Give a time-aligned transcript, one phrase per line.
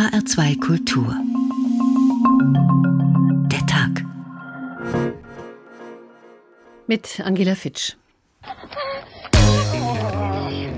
[0.00, 1.14] HR2 Kultur.
[3.52, 4.02] Der Tag.
[6.86, 7.96] Mit Angela Fitsch.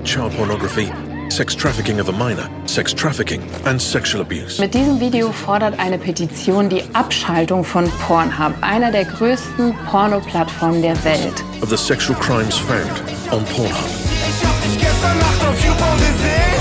[0.03, 0.91] Child pornography,
[1.29, 4.59] sex trafficking of a minor, sex trafficking and sexual abuse.
[4.59, 11.01] Mit diesem Video fordert eine Petition die Abschaltung von Pornhub, einer der größten Porno-Plattformen der
[11.05, 11.41] Welt.
[11.61, 12.91] Of the sexual crimes found
[13.31, 13.87] on Pornhub.
[14.23, 16.52] This site is blatantly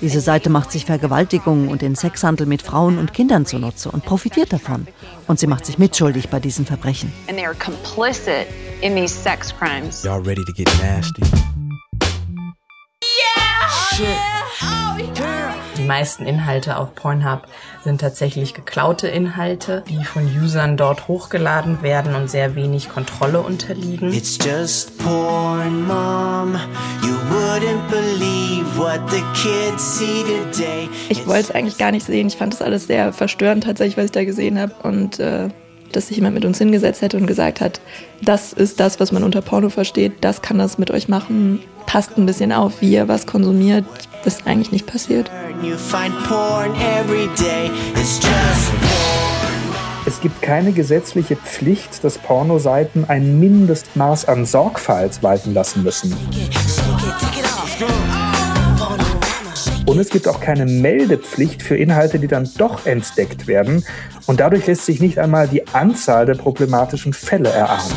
[0.00, 4.52] Diese Seite macht sich Vergewaltigungen und den Sexhandel mit Frauen und Kindern zunutze und profitiert
[4.52, 4.86] davon.
[5.26, 7.12] Und sie macht sich mitschuldig bei diesen Verbrechen.
[7.28, 8.46] and they are complicit
[8.82, 10.04] in these sex crimes.
[10.04, 11.22] Y'all ready to get nasty?
[15.76, 17.46] Die meisten Inhalte auf Pornhub
[17.84, 24.12] sind tatsächlich geklaute Inhalte, die von Usern dort hochgeladen werden und sehr wenig Kontrolle unterliegen.
[24.12, 26.58] It's just porn, Mom.
[27.02, 30.88] You wouldn't believe what the kids see today.
[31.08, 32.26] Ich wollte es eigentlich gar nicht sehen.
[32.26, 34.74] Ich fand das alles sehr verstörend tatsächlich, was ich da gesehen habe.
[34.82, 35.48] Und äh,
[35.94, 37.80] dass sich jemand mit uns hingesetzt hätte und gesagt hat,
[38.22, 41.60] das ist das, was man unter Porno versteht, das kann das mit euch machen.
[41.86, 43.84] Passt ein bisschen auf, wie ihr was konsumiert.
[44.24, 45.30] Das ist eigentlich nicht passiert.
[50.06, 56.14] Es gibt keine gesetzliche Pflicht, dass Pornoseiten ein Mindestmaß an Sorgfalt walten lassen müssen.
[59.86, 63.84] Und es gibt auch keine Meldepflicht für Inhalte, die dann doch entdeckt werden.
[64.26, 67.92] Und dadurch lässt sich nicht einmal die Anzahl der problematischen Fälle erahnen.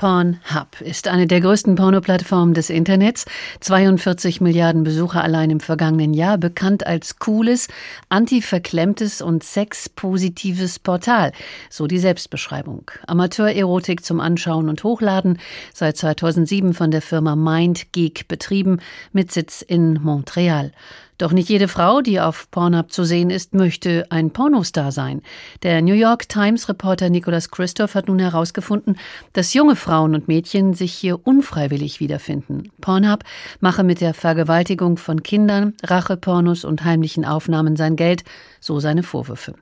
[0.00, 3.26] Pornhub ist eine der größten Pornoplattformen des Internets.
[3.60, 7.68] 42 Milliarden Besucher allein im vergangenen Jahr, bekannt als cooles,
[8.08, 11.32] antiverklemmtes und sexpositives Portal.
[11.68, 12.90] So die Selbstbeschreibung.
[13.08, 15.38] Amateurerotik zum Anschauen und Hochladen,
[15.74, 18.78] seit 2007 von der Firma MindGeek betrieben,
[19.12, 20.72] mit Sitz in Montreal.
[21.20, 25.20] Doch nicht jede Frau, die auf Pornhub zu sehen ist, möchte ein Pornostar sein.
[25.62, 28.96] Der New York Times Reporter Nicholas Christoph hat nun herausgefunden,
[29.34, 32.70] dass junge Frauen und Mädchen sich hier unfreiwillig wiederfinden.
[32.80, 33.24] Pornhub
[33.60, 38.24] mache mit der Vergewaltigung von Kindern, Rachepornos und heimlichen Aufnahmen sein Geld,
[38.58, 39.54] so seine Vorwürfe.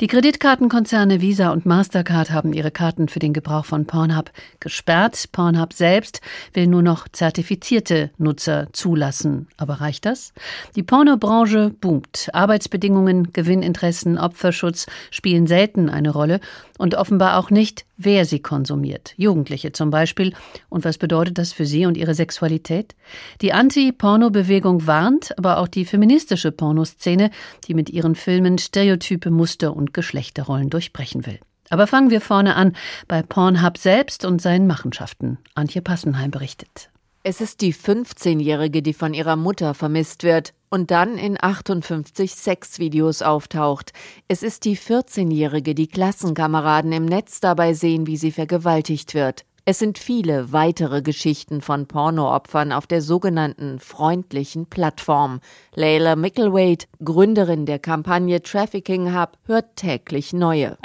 [0.00, 5.26] Die Kreditkartenkonzerne Visa und Mastercard haben ihre Karten für den Gebrauch von Pornhub gesperrt.
[5.30, 6.20] Pornhub selbst
[6.52, 9.46] will nur noch zertifizierte Nutzer zulassen.
[9.56, 10.32] Aber reicht das?
[10.74, 12.30] Die Pornobranche boomt.
[12.32, 16.40] Arbeitsbedingungen, Gewinninteressen, Opferschutz spielen selten eine Rolle
[16.78, 19.12] und offenbar auch nicht, wer sie konsumiert.
[19.18, 20.32] Jugendliche zum Beispiel.
[20.70, 22.96] Und was bedeutet das für sie und ihre Sexualität?
[23.42, 27.30] Die Anti-Porno-Bewegung warnt, aber auch die feministische Pornoszene,
[27.68, 31.40] die mit ihren Filmen Stereotype, Muster und Geschlechterrollen durchbrechen will.
[31.68, 32.74] Aber fangen wir vorne an,
[33.06, 35.36] bei Pornhub selbst und seinen Machenschaften.
[35.54, 36.88] Antje Passenheim berichtet.
[37.22, 43.22] Es ist die 15-Jährige, die von ihrer Mutter vermisst wird und dann in 58 Sexvideos
[43.22, 43.92] auftaucht.
[44.28, 49.44] Es ist die 14-Jährige, die Klassenkameraden im Netz dabei sehen, wie sie vergewaltigt wird.
[49.68, 55.40] Es sind viele weitere Geschichten von Pornoopfern auf der sogenannten freundlichen Plattform.
[55.78, 60.78] Layla Mickelwaite, Gründerin der Kampagne Trafficking Hub, hört täglich neue.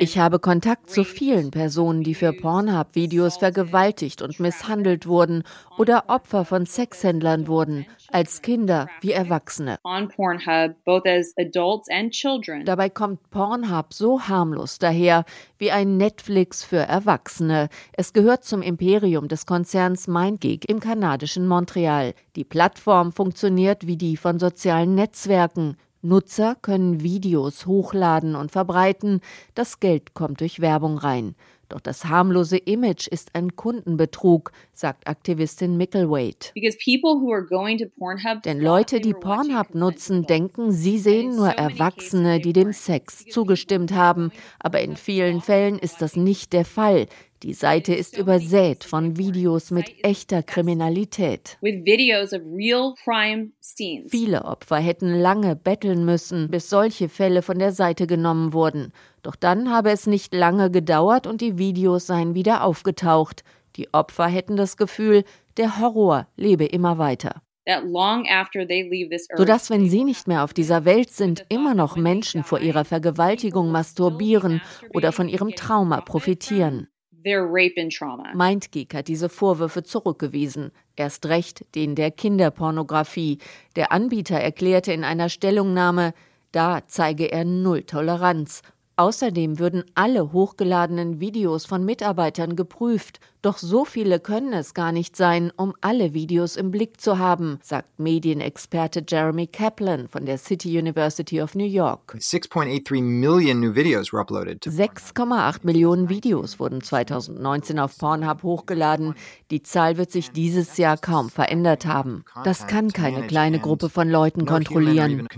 [0.00, 5.44] Ich habe Kontakt zu vielen Personen, die für Pornhub-Videos vergewaltigt und misshandelt wurden
[5.78, 9.78] oder Opfer von Sexhändlern wurden, als Kinder wie Erwachsene.
[12.64, 15.24] Dabei kommt Pornhub so harmlos daher
[15.58, 17.68] wie ein Netflix für Erwachsene.
[17.92, 22.12] Es gehört zum Imperium des Konzerns MindGeek im kanadischen Montreal.
[22.34, 25.76] Die Plattform funktioniert wie die von sozialen Netzwerken.
[26.00, 29.20] Nutzer können Videos hochladen und verbreiten,
[29.54, 31.34] das Geld kommt durch Werbung rein.
[31.68, 36.52] Doch das harmlose Image ist ein Kundenbetrug, sagt Aktivistin Mickelwaite.
[38.46, 44.30] Denn Leute, die Pornhub nutzen, denken, sie sehen nur Erwachsene, die dem Sex zugestimmt haben.
[44.60, 47.06] Aber in vielen Fällen ist das nicht der Fall.
[47.42, 51.58] Die Seite ist übersät von Videos mit echter Kriminalität.
[54.08, 58.92] Viele Opfer hätten lange betteln müssen, bis solche Fälle von der Seite genommen wurden.
[59.22, 63.44] Doch dann habe es nicht lange gedauert und die Videos seien wieder aufgetaucht.
[63.76, 65.24] Die Opfer hätten das Gefühl,
[65.58, 67.42] der Horror lebe immer weiter.
[69.36, 73.70] Sodass, wenn sie nicht mehr auf dieser Welt sind, immer noch Menschen vor ihrer Vergewaltigung
[73.72, 74.62] masturbieren
[74.94, 76.88] oder von ihrem Trauma profitieren.
[78.36, 83.38] MindGeek hat diese Vorwürfe zurückgewiesen, erst recht den der Kinderpornografie.
[83.74, 86.14] Der Anbieter erklärte in einer Stellungnahme,
[86.52, 88.62] da zeige er Null Toleranz.
[88.94, 93.20] Außerdem würden alle hochgeladenen Videos von Mitarbeitern geprüft.
[93.46, 97.60] Doch so viele können es gar nicht sein, um alle Videos im Blick zu haben,
[97.62, 102.16] sagt Medienexperte Jeremy Kaplan von der City University of New York.
[104.68, 109.14] 6,8 Millionen Videos wurden 2019 auf Pornhub hochgeladen.
[109.52, 112.24] Die Zahl wird sich dieses Jahr kaum verändert haben.
[112.42, 115.28] Das kann keine kleine Gruppe von Leuten kontrollieren.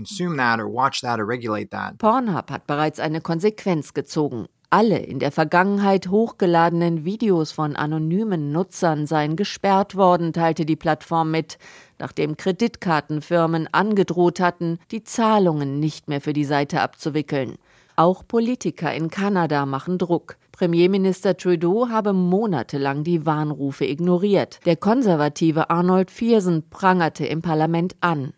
[1.99, 4.47] Pornhub hat bereits eine Konsequenz gezogen.
[4.71, 11.31] Alle in der Vergangenheit hochgeladenen Videos von anonymen Nutzern seien gesperrt worden, teilte die Plattform
[11.31, 11.57] mit,
[11.97, 17.57] nachdem Kreditkartenfirmen angedroht hatten, die Zahlungen nicht mehr für die Seite abzuwickeln.
[17.95, 20.37] Auch Politiker in Kanada machen Druck.
[20.59, 24.59] Premierminister Trudeau habe monatelang die Warnrufe ignoriert.
[24.65, 28.33] Der konservative Arnold Viersen prangerte im Parlament an.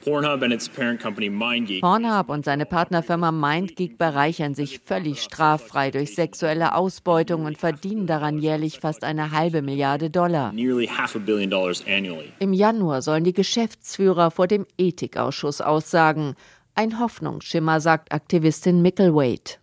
[1.81, 8.37] Pornhub und seine Partnerfirma MindGeek bereichern sich völlig straffrei durch sexuelle Ausbeutung und verdienen daran
[8.37, 10.53] jährlich fast eine halbe Milliarde Dollar.
[12.37, 16.35] Im Januar sollen die Geschäftsführer vor dem Ethikausschuss aussagen.
[16.73, 19.57] Ein Hoffnungsschimmer, sagt Aktivistin Mickelwaite.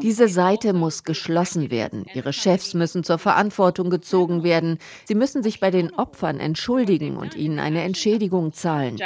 [0.00, 2.06] Diese Seite muss geschlossen werden.
[2.14, 4.78] Ihre Chefs müssen zur Verantwortung gezogen werden.
[5.04, 8.96] Sie müssen sich bei den Opfern entschuldigen und ihnen eine Entschädigung zahlen.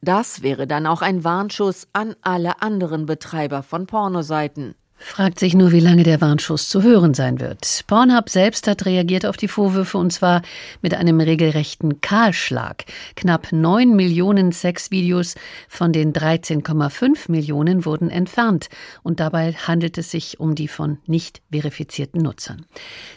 [0.00, 4.74] Das wäre dann auch ein Warnschuss an alle anderen Betreiber von Pornoseiten.
[4.98, 7.84] Fragt sich nur, wie lange der Warnschuss zu hören sein wird.
[7.86, 10.42] Pornhub selbst hat reagiert auf die Vorwürfe und zwar
[10.80, 12.84] mit einem regelrechten Kahlschlag.
[13.14, 15.34] Knapp 9 Millionen Sexvideos
[15.68, 18.68] von den 13,5 Millionen wurden entfernt
[19.02, 22.64] und dabei handelt es sich um die von nicht verifizierten Nutzern.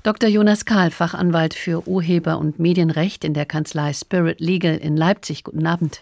[0.04, 0.30] Dr.
[0.30, 5.44] Jonas Kahl, Fachanwalt für Urheber- und Medienrecht in der Kanzlei Spirit Legal in Leipzig.
[5.44, 6.02] Guten Abend.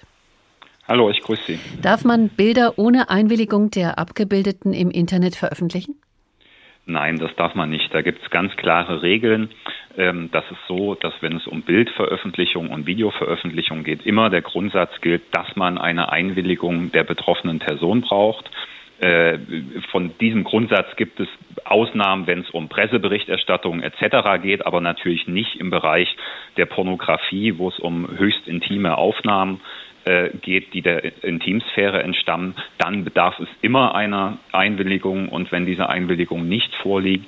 [0.87, 1.59] Hallo, ich grüße Sie.
[1.81, 5.95] Darf man Bilder ohne Einwilligung der Abgebildeten im Internet veröffentlichen?
[6.85, 7.93] Nein, das darf man nicht.
[7.93, 9.49] Da gibt es ganz klare Regeln.
[9.97, 14.91] Ähm, das ist so, dass wenn es um Bildveröffentlichung und Videoveröffentlichung geht, immer der Grundsatz
[15.01, 18.49] gilt, dass man eine Einwilligung der betroffenen Person braucht.
[18.99, 19.39] Äh,
[19.91, 21.27] von diesem Grundsatz gibt es
[21.65, 24.41] Ausnahmen, wenn es um Presseberichterstattung etc.
[24.41, 26.15] geht, aber natürlich nicht im Bereich
[26.55, 29.59] der Pornografie, wo es um höchst intime Aufnahmen
[30.07, 35.89] äh, geht, die der Intimsphäre entstammen, dann bedarf es immer einer Einwilligung und wenn diese
[35.89, 37.27] Einwilligung nicht vorliegt,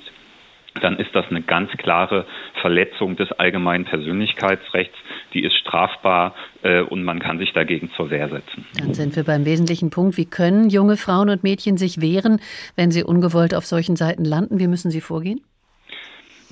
[0.80, 2.26] dann ist das eine ganz klare
[2.62, 4.96] Verletzung des allgemeinen Persönlichkeitsrechts.
[5.34, 8.64] Die ist strafbar äh, und man kann sich dagegen zur Wehr setzen.
[8.78, 10.16] Dann sind wir beim wesentlichen Punkt.
[10.16, 12.40] Wie können junge Frauen und Mädchen sich wehren,
[12.76, 14.58] wenn sie ungewollt auf solchen Seiten landen?
[14.58, 15.40] Wie müssen sie vorgehen?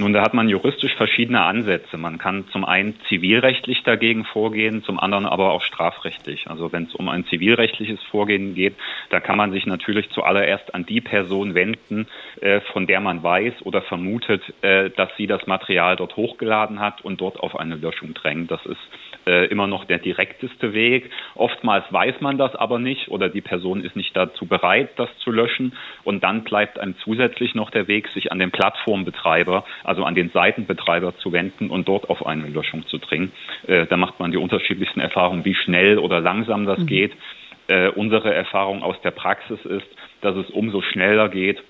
[0.01, 1.97] Nun, da hat man juristisch verschiedene Ansätze.
[1.97, 6.49] Man kann zum einen zivilrechtlich dagegen vorgehen, zum anderen aber auch strafrechtlich.
[6.49, 8.77] Also wenn es um ein zivilrechtliches Vorgehen geht,
[9.11, 12.07] da kann man sich natürlich zuallererst an die Person wenden,
[12.41, 17.01] äh, von der man weiß oder vermutet, äh, dass sie das Material dort hochgeladen hat
[17.01, 18.53] und dort auf eine Löschung drängt.
[18.53, 18.79] Das ist
[19.27, 21.11] äh, immer noch der direkteste Weg.
[21.35, 25.33] Oftmals weiß man das aber nicht oder die Person ist nicht dazu bereit, das zu
[25.33, 25.73] löschen.
[26.05, 30.31] Und dann bleibt einem zusätzlich noch der Weg, sich an den Plattformbetreiber, also an den
[30.31, 33.33] Seitenbetreiber zu wenden und dort auf eine Löschung zu dringen.
[33.67, 36.87] Äh, da macht man die unterschiedlichsten Erfahrungen, wie schnell oder langsam das mhm.
[36.87, 37.13] geht.
[37.69, 39.87] Äh, unsere Erfahrung aus der Praxis ist,
[40.21, 41.63] dass es umso schneller geht,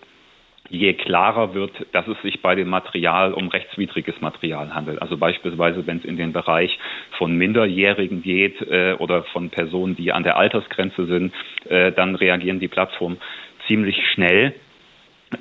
[0.71, 5.01] je klarer wird, dass es sich bei dem Material um rechtswidriges Material handelt.
[5.01, 6.79] Also beispielsweise, wenn es in den Bereich
[7.17, 11.33] von Minderjährigen geht äh, oder von Personen, die an der Altersgrenze sind,
[11.69, 13.19] äh, dann reagieren die Plattformen
[13.67, 14.55] ziemlich schnell.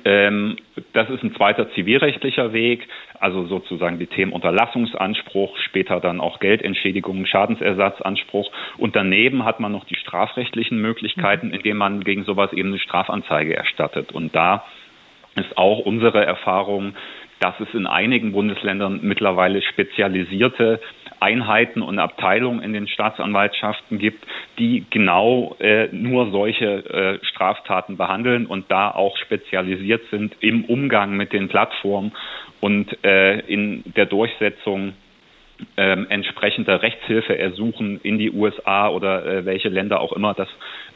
[0.04, 0.56] Ähm,
[0.92, 2.86] das ist ein zweiter zivilrechtlicher Weg,
[3.20, 8.50] also sozusagen die Themen Unterlassungsanspruch, später dann auch Geldentschädigung, Schadensersatzanspruch.
[8.76, 13.56] Und daneben hat man noch die strafrechtlichen Möglichkeiten, indem man gegen sowas eben eine Strafanzeige
[13.56, 14.12] erstattet.
[14.12, 14.64] Und da
[15.36, 16.94] ist auch unsere Erfahrung,
[17.40, 20.80] dass es in einigen Bundesländern mittlerweile spezialisierte
[21.20, 24.24] Einheiten und Abteilungen in den Staatsanwaltschaften gibt,
[24.58, 31.16] die genau äh, nur solche äh, Straftaten behandeln und da auch spezialisiert sind im Umgang
[31.16, 32.12] mit den Plattformen
[32.60, 34.94] und äh, in der Durchsetzung
[35.76, 40.48] ähm, entsprechender Rechtshilfe ersuchen in die USA oder äh, welche Länder auch immer das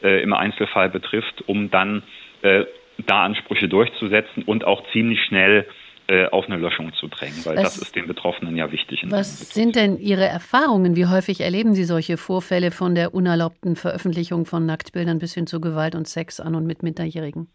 [0.03, 2.03] äh, im Einzelfall betrifft, um dann
[2.41, 2.65] äh,
[3.05, 5.65] da Ansprüche durchzusetzen und auch ziemlich schnell
[6.07, 9.03] äh, auf eine Löschung zu drängen, weil was, das ist den Betroffenen ja wichtig.
[9.09, 10.95] Was sind denn Ihre Erfahrungen?
[10.95, 15.61] Wie häufig erleben Sie solche Vorfälle von der unerlaubten Veröffentlichung von Nacktbildern bis hin zu
[15.61, 17.47] Gewalt und Sex an und mit Minderjährigen?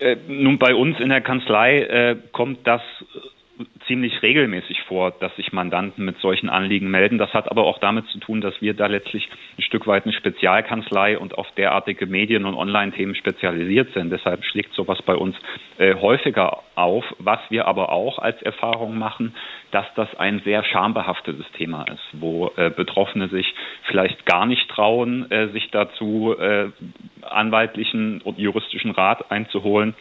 [0.00, 2.82] Äh, nun, bei uns in der Kanzlei äh, kommt das
[3.88, 7.18] ziemlich regelmäßig vor, dass sich Mandanten mit solchen Anliegen melden.
[7.18, 9.28] Das hat aber auch damit zu tun, dass wir da letztlich
[9.58, 14.10] ein Stück weit eine Spezialkanzlei und auf derartige Medien- und Online-Themen spezialisiert sind.
[14.10, 15.34] Deshalb schlägt sowas bei uns
[15.78, 17.04] äh, häufiger auf.
[17.18, 19.34] Was wir aber auch als Erfahrung machen,
[19.72, 23.54] dass das ein sehr schambehaftetes Thema ist, wo äh, Betroffene sich
[23.84, 26.68] vielleicht gar nicht trauen, äh, sich dazu äh,
[27.22, 29.94] anwaltlichen und juristischen Rat einzuholen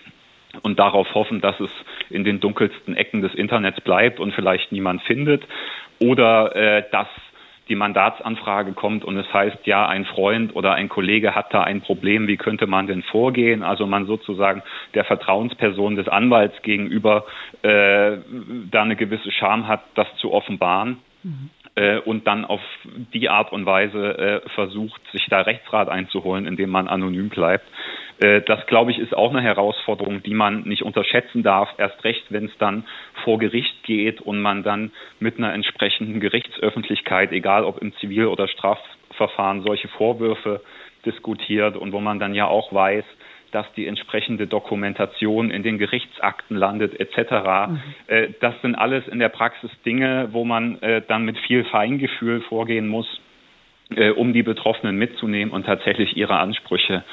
[0.62, 1.72] und darauf hoffen, dass es
[2.10, 5.44] in den dunkelsten Ecken des Internets bleibt und vielleicht niemand findet
[6.00, 7.08] oder äh, dass
[7.70, 11.82] die Mandatsanfrage kommt und es heißt, ja, ein Freund oder ein Kollege hat da ein
[11.82, 13.64] Problem, wie könnte man denn vorgehen?
[13.64, 17.26] Also man sozusagen der Vertrauensperson des Anwalts gegenüber
[17.64, 18.18] äh,
[18.72, 20.98] da eine gewisse Scham hat, das zu offenbaren.
[21.24, 21.50] Mhm.
[21.76, 22.62] Äh, und dann auf
[23.14, 27.66] die Art und Weise äh, versucht, sich da Rechtsrat einzuholen, indem man anonym bleibt.
[28.20, 32.26] Äh, das, glaube ich, ist auch eine Herausforderung, die man nicht unterschätzen darf, erst recht,
[32.30, 32.86] wenn es dann
[33.24, 38.48] vor Gericht geht und man dann mit einer entsprechenden Gerichtsöffentlichkeit, egal ob im Zivil- oder
[38.48, 40.62] Strafverfahren, solche Vorwürfe
[41.06, 43.06] diskutiert und wo man dann ja auch weiß,
[43.52, 47.70] dass die entsprechende Dokumentation in den Gerichtsakten landet etc.
[47.70, 47.80] Mhm.
[48.08, 52.42] Äh, das sind alles in der Praxis Dinge, wo man äh, dann mit viel Feingefühl
[52.42, 53.08] vorgehen muss,
[54.18, 57.06] um die Betroffenen mitzunehmen und tatsächlich ihre Ansprüche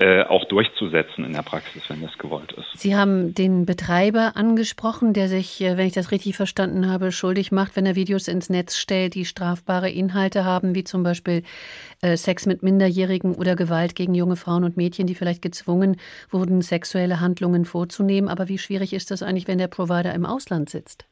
[0.00, 2.80] äh, auch durchzusetzen in der Praxis, wenn das gewollt ist.
[2.80, 7.52] Sie haben den Betreiber angesprochen, der sich, äh, wenn ich das richtig verstanden habe, schuldig
[7.52, 11.42] macht, wenn er Videos ins Netz stellt, die strafbare Inhalte haben, wie zum Beispiel
[12.00, 15.98] äh, Sex mit Minderjährigen oder Gewalt gegen junge Frauen und Mädchen, die vielleicht gezwungen
[16.30, 18.30] wurden, sexuelle Handlungen vorzunehmen.
[18.30, 21.06] Aber wie schwierig ist das eigentlich, wenn der Provider im Ausland sitzt?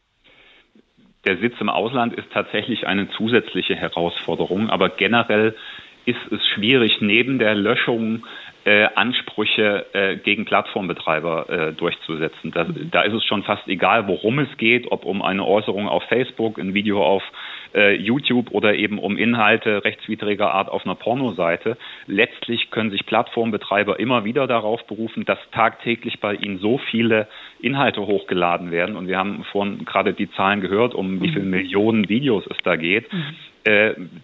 [1.27, 5.55] Der Sitz im Ausland ist tatsächlich eine zusätzliche Herausforderung, aber generell
[6.07, 8.25] ist es schwierig, neben der Löschung
[8.65, 12.51] äh, Ansprüche äh, gegen Plattformbetreiber äh, durchzusetzen.
[12.51, 16.03] Da, da, ist es schon fast egal, worum es geht, ob um eine Äußerung auf
[16.05, 17.23] Facebook, ein Video auf
[17.75, 21.77] äh, YouTube oder eben um Inhalte rechtswidriger Art auf einer Pornoseite.
[22.07, 27.29] Letztlich können sich Plattformbetreiber immer wieder darauf berufen, dass tagtäglich bei ihnen so viele
[27.61, 28.97] Inhalte hochgeladen werden.
[28.97, 31.51] Und wir haben vorhin gerade die Zahlen gehört, um wie viele mhm.
[31.51, 33.13] Millionen Videos es da geht.
[33.13, 33.35] Mhm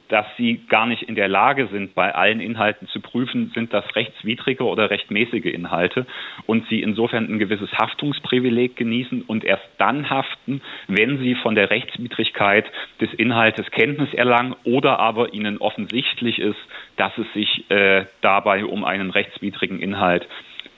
[0.09, 3.85] dass sie gar nicht in der Lage sind, bei allen Inhalten zu prüfen, sind das
[3.95, 6.07] rechtswidrige oder rechtmäßige Inhalte
[6.47, 11.71] und sie insofern ein gewisses Haftungsprivileg genießen und erst dann haften, wenn sie von der
[11.71, 12.65] Rechtswidrigkeit
[13.01, 16.61] des Inhaltes Kenntnis erlangen oder aber ihnen offensichtlich ist,
[16.97, 20.27] dass es sich äh, dabei um einen rechtswidrigen Inhalt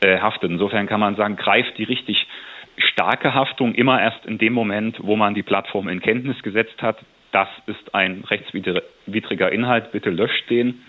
[0.01, 0.51] äh, haftet.
[0.51, 2.27] Insofern kann man sagen, greift die richtig
[2.79, 6.99] starke Haftung immer erst in dem Moment, wo man die Plattform in Kenntnis gesetzt hat,
[7.37, 10.81] das ist ein rechtswidriger Inhalt, bitte löscht den.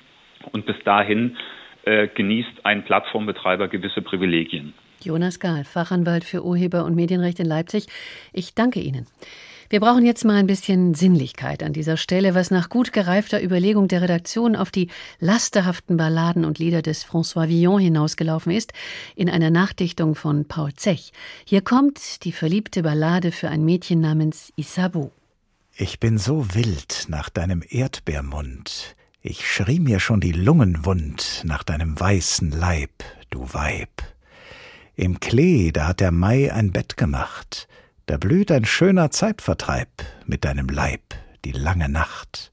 [0.53, 1.35] Und bis dahin
[1.83, 4.73] äh, genießt ein Plattformbetreiber gewisse Privilegien.
[5.03, 7.87] Jonas Gahl, Fachanwalt für Urheber- und Medienrecht in Leipzig.
[8.31, 9.07] Ich danke Ihnen.
[9.69, 13.89] Wir brauchen jetzt mal ein bisschen Sinnlichkeit an dieser Stelle, was nach gut gereifter Überlegung
[13.89, 14.87] der Redaktion auf die
[15.19, 18.71] lasterhaften Balladen und Lieder des François Villon hinausgelaufen ist,
[19.17, 21.11] in einer Nachdichtung von Paul Zech.
[21.45, 25.11] Hier kommt die verliebte Ballade für ein Mädchen namens Isabeau.
[25.79, 31.61] Ich bin so wild nach deinem Erdbeermund, ich schrie mir schon die Lungen wund nach
[31.61, 34.01] deinem weißen Leib, du Weib.
[34.95, 37.67] Im Klee, da hat der Mai ein Bett gemacht,
[38.07, 39.87] da blüht ein schöner Zeitvertreib
[40.25, 41.13] mit deinem Leib,
[41.45, 42.51] die lange Nacht.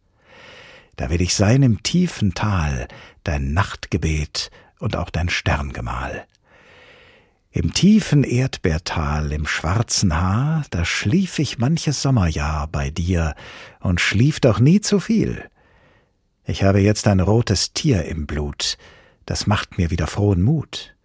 [0.96, 2.88] Da will ich sein im tiefen Tal,
[3.22, 4.50] dein Nachtgebet
[4.80, 6.26] und auch dein Sterngemahl.
[7.56, 13.36] Im tiefen Erdbeertal, im schwarzen Haar, da schlief ich manches Sommerjahr bei dir
[13.78, 15.48] und schlief doch nie zu viel.
[16.44, 18.76] Ich habe jetzt ein rotes Tier im Blut,
[19.24, 20.96] das macht mir wieder frohen Mut.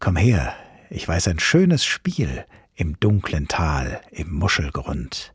[0.00, 0.52] Komm her,
[0.90, 2.44] ich weiß ein schönes Spiel
[2.74, 5.32] im dunklen Tal, im Muschelgrund.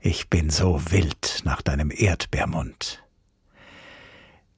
[0.00, 3.02] Ich bin so wild nach deinem Erdbeermund.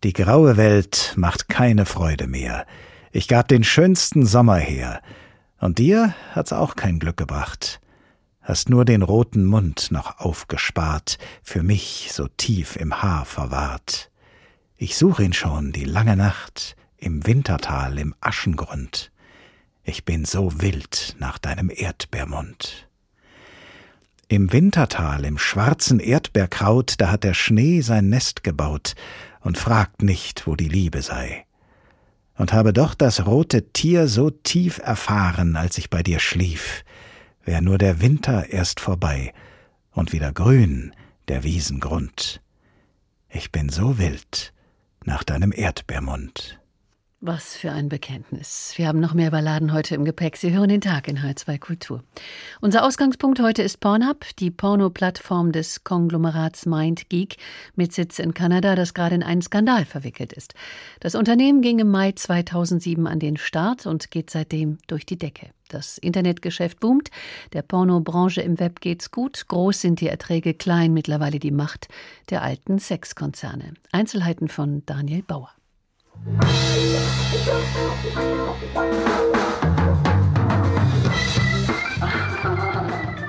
[0.03, 2.67] Die graue Welt macht keine Freude mehr,
[3.15, 5.01] ich gab den schönsten Sommer her,
[5.61, 7.81] und dir hat's auch kein Glück gebracht.
[8.43, 14.11] Hast nur den roten Mund noch aufgespart, für mich so tief im Haar verwahrt.
[14.77, 19.13] Ich such ihn schon die lange Nacht, im Wintertal, im Aschengrund.
[19.85, 22.89] Ich bin so wild nach deinem Erdbeermund.
[24.27, 28.97] Im Wintertal, im schwarzen Erdbeerkraut, da hat der Schnee sein Nest gebaut
[29.39, 31.47] und fragt nicht, wo die Liebe sei
[32.37, 36.85] und habe doch das rote Tier so tief erfahren, als ich bei dir schlief,
[37.45, 39.33] wär nur der Winter erst vorbei
[39.93, 40.93] und wieder grün
[41.29, 42.41] der Wiesengrund.
[43.29, 44.53] Ich bin so wild
[45.05, 46.61] nach deinem Erdbeermund.
[47.27, 48.75] Was für ein Bekenntnis.
[48.77, 50.37] Wir haben noch mehr Balladen heute im Gepäck.
[50.37, 52.05] Sie hören den Tag in H2 Kultur.
[52.61, 57.39] Unser Ausgangspunkt heute ist Pornhub, die Porno-Plattform des Konglomerats MindGeek
[57.77, 60.53] mit Sitz in Kanada, das gerade in einen Skandal verwickelt ist.
[61.01, 65.49] Das Unternehmen ging im Mai 2007 an den Start und geht seitdem durch die Decke.
[65.71, 67.11] Das Internetgeschäft boomt,
[67.55, 71.89] der Pornobranche im Web geht's gut, groß sind die Erträge, klein mittlerweile die Macht
[72.29, 73.73] der alten Sexkonzerne.
[73.93, 75.49] Einzelheiten von Daniel Bauer.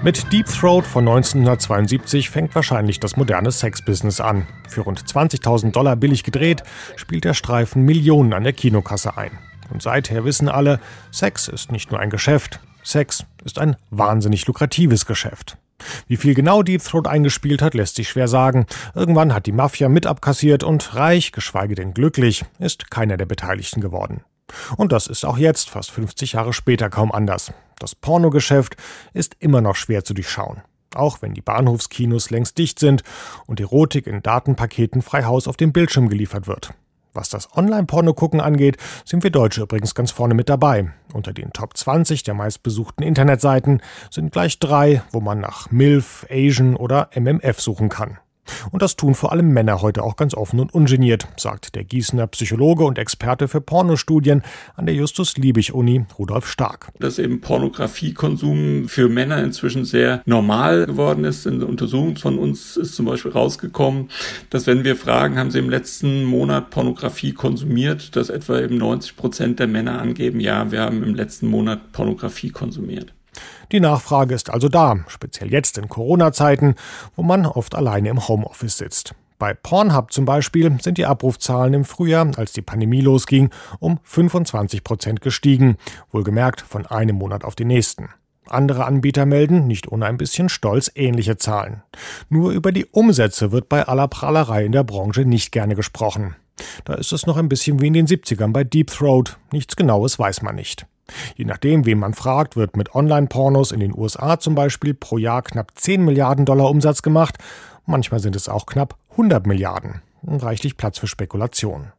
[0.06, 4.46] Mit Deep Throat von 1972 fängt wahrscheinlich das moderne Sexbusiness an.
[4.70, 6.62] Für rund 20.000 Dollar billig gedreht,
[6.96, 9.32] spielt der Streifen Millionen an der Kinokasse ein.
[9.72, 15.08] Und seither wissen alle, Sex ist nicht nur ein Geschäft, Sex ist ein wahnsinnig lukratives
[15.08, 15.58] Geschäft.
[16.08, 18.66] Wie viel genau Deep Throat eingespielt hat, lässt sich schwer sagen.
[18.94, 23.82] Irgendwann hat die Mafia mit abkassiert und reich, geschweige denn glücklich, ist keiner der Beteiligten
[23.82, 24.24] geworden.
[24.78, 27.52] Und das ist auch jetzt, fast 50 Jahre später, kaum anders.
[27.80, 28.78] Das Pornogeschäft
[29.14, 30.62] ist immer noch schwer zu durchschauen.
[30.94, 33.04] Auch wenn die Bahnhofskinos längst dicht sind
[33.48, 36.74] und Erotik in Datenpaketen frei Haus auf dem Bildschirm geliefert wird.
[37.16, 40.92] Was das Online-Porno-Gucken angeht, sind wir Deutsche übrigens ganz vorne mit dabei.
[41.14, 43.82] Unter den Top 20 der meistbesuchten Internetseiten
[44.12, 48.20] sind gleich drei, wo man nach MILF, Asian oder MMF suchen kann.
[48.72, 52.28] Und das tun vor allem Männer heute auch ganz offen und ungeniert, sagt der Gießener
[52.28, 54.44] Psychologe und Experte für Pornostudien
[54.76, 56.90] an der Justus-Liebig-Uni, Rudolf Stark.
[57.00, 61.46] Dass eben Pornografiekonsum für Männer inzwischen sehr normal geworden ist.
[61.46, 64.10] In der Untersuchung von uns ist zum Beispiel rausgekommen,
[64.50, 69.16] dass wenn wir fragen, haben sie im letzten Monat Pornografie konsumiert, dass etwa eben 90
[69.16, 73.15] Prozent der Männer angeben, ja, wir haben im letzten Monat Pornografie konsumiert.
[73.72, 76.76] Die Nachfrage ist also da, speziell jetzt in Corona-Zeiten,
[77.16, 79.16] wo man oft alleine im Homeoffice sitzt.
[79.38, 83.50] Bei Pornhub zum Beispiel sind die Abrufzahlen im Frühjahr, als die Pandemie losging,
[83.80, 85.78] um 25 Prozent gestiegen,
[86.12, 88.10] wohlgemerkt von einem Monat auf den nächsten.
[88.48, 91.82] Andere Anbieter melden, nicht ohne ein bisschen Stolz, ähnliche Zahlen.
[92.30, 96.36] Nur über die Umsätze wird bei aller Prahlerei in der Branche nicht gerne gesprochen.
[96.86, 99.38] Da ist es noch ein bisschen wie in den 70ern bei Deep Throat.
[99.52, 100.86] Nichts Genaues weiß man nicht.
[101.36, 105.42] Je nachdem, wen man fragt, wird mit Online-Pornos in den USA zum Beispiel pro Jahr
[105.42, 107.38] knapp 10 Milliarden Dollar Umsatz gemacht.
[107.86, 110.02] Manchmal sind es auch knapp 100 Milliarden.
[110.26, 111.92] Reichlich Platz für Spekulation.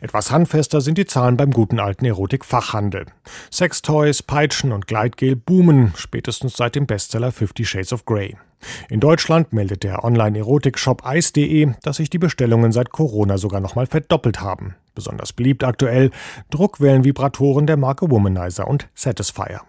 [0.00, 3.06] Etwas handfester sind die Zahlen beim guten alten Erotik-Fachhandel.
[3.52, 8.36] Sextoys, Peitschen und Gleitgel boomen, spätestens seit dem Bestseller Fifty Shades of Grey.
[8.88, 14.40] In Deutschland meldet der Online-Erotik-Shop Eis.de, dass sich die Bestellungen seit Corona sogar nochmal verdoppelt
[14.40, 14.74] haben.
[14.98, 16.10] Besonders beliebt aktuell
[16.50, 19.60] Druckwellenvibratoren der Marke Womanizer und Satisfier.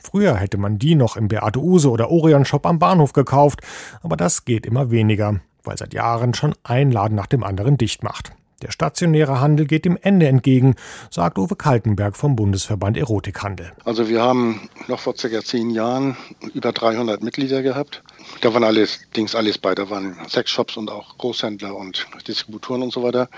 [0.00, 3.60] Früher hätte man die noch im Beate Use oder Orion Shop am Bahnhof gekauft,
[4.02, 8.02] aber das geht immer weniger, weil seit Jahren schon ein Laden nach dem anderen dicht
[8.02, 8.32] macht.
[8.62, 10.76] Der stationäre Handel geht dem Ende entgegen,
[11.10, 13.72] sagt Uwe Kaltenberg vom Bundesverband Erotikhandel.
[13.84, 16.16] Also wir haben noch vor circa zehn Jahren
[16.54, 18.02] über 300 Mitglieder gehabt.
[18.40, 19.00] Da waren alles
[19.34, 19.74] alles bei.
[19.74, 23.28] Da waren Sexshops und auch Großhändler und Distributoren und so weiter.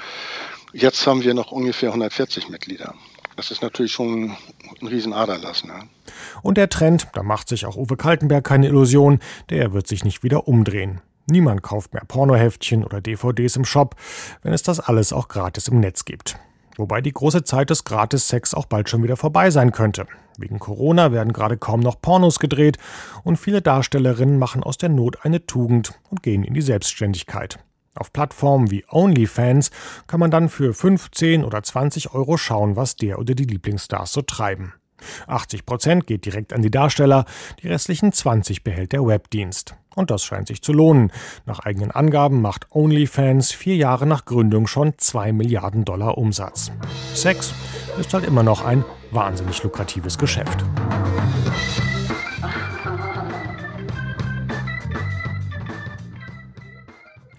[0.76, 2.94] Jetzt haben wir noch ungefähr 140 Mitglieder.
[3.37, 4.37] Das ist natürlich schon
[4.80, 5.62] ein Riesenaderlass.
[5.62, 5.88] Ne?
[6.42, 10.24] Und der Trend, da macht sich auch Uwe Kaltenberg keine Illusion, der wird sich nicht
[10.24, 11.00] wieder umdrehen.
[11.26, 13.94] Niemand kauft mehr Pornoheftchen oder DVDs im Shop,
[14.42, 16.38] wenn es das alles auch gratis im Netz gibt.
[16.76, 20.08] Wobei die große Zeit des Gratis-Sex auch bald schon wieder vorbei sein könnte.
[20.38, 22.78] Wegen Corona werden gerade kaum noch Pornos gedreht
[23.22, 27.60] und viele Darstellerinnen machen aus der Not eine Tugend und gehen in die Selbstständigkeit.
[27.94, 29.70] Auf Plattformen wie OnlyFans
[30.07, 34.22] kann man dann für 15 oder 20 Euro schauen, was der oder die Lieblingsstars so
[34.22, 34.74] treiben.
[35.26, 37.24] 80 Prozent geht direkt an die Darsteller,
[37.62, 39.76] die restlichen 20 behält der Webdienst.
[39.94, 41.12] Und das scheint sich zu lohnen.
[41.46, 46.72] Nach eigenen Angaben macht OnlyFans vier Jahre nach Gründung schon 2 Milliarden Dollar Umsatz.
[47.14, 47.54] Sex
[48.00, 50.64] ist halt immer noch ein wahnsinnig lukratives Geschäft.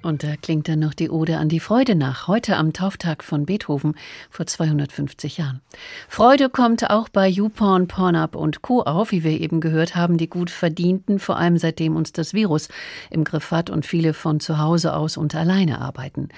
[0.06, 3.48] Und da klingt dann noch die Ode an die Freude nach, heute am Tauftag von
[3.48, 3.96] Beethoven
[4.30, 5.62] vor 250 Jahren.
[6.08, 8.84] Freude kommt auch bei YouPorn, Pornhub und Co.
[8.84, 12.70] auf, wie wir eben gehört haben, die gut verdienten, vor allem seitdem uns das Virus
[13.10, 16.30] im Griff hat und viele von zu Hause aus und alleine arbeiten.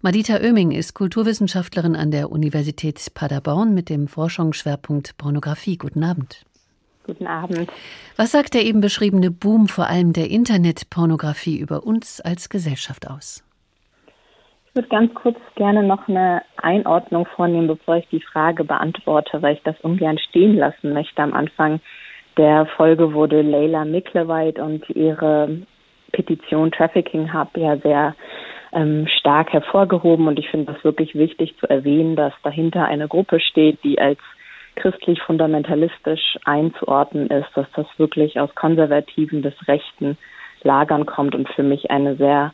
[0.00, 5.76] Madita Oeming ist Kulturwissenschaftlerin an der Universität Paderborn mit dem Forschungsschwerpunkt Pornografie.
[5.76, 6.46] Guten Abend.
[7.04, 7.70] Guten Abend.
[8.16, 13.42] Was sagt der eben beschriebene Boom vor allem der Internetpornografie über uns als Gesellschaft aus?
[14.68, 19.56] Ich würde ganz kurz gerne noch eine Einordnung vornehmen, bevor ich die Frage beantworte, weil
[19.56, 21.22] ich das ungern stehen lassen möchte.
[21.22, 21.80] Am Anfang
[22.36, 25.62] der Folge wurde Leila Mickleweit und ihre
[26.12, 28.14] Petition Trafficking Hub ja sehr
[28.72, 30.28] ähm, stark hervorgehoben.
[30.28, 34.18] Und ich finde das wirklich wichtig zu erwähnen, dass dahinter eine Gruppe steht, die als
[34.80, 40.16] christlich-fundamentalistisch einzuordnen ist, dass das wirklich aus konservativen bis rechten
[40.62, 42.52] Lagern kommt und für mich eine sehr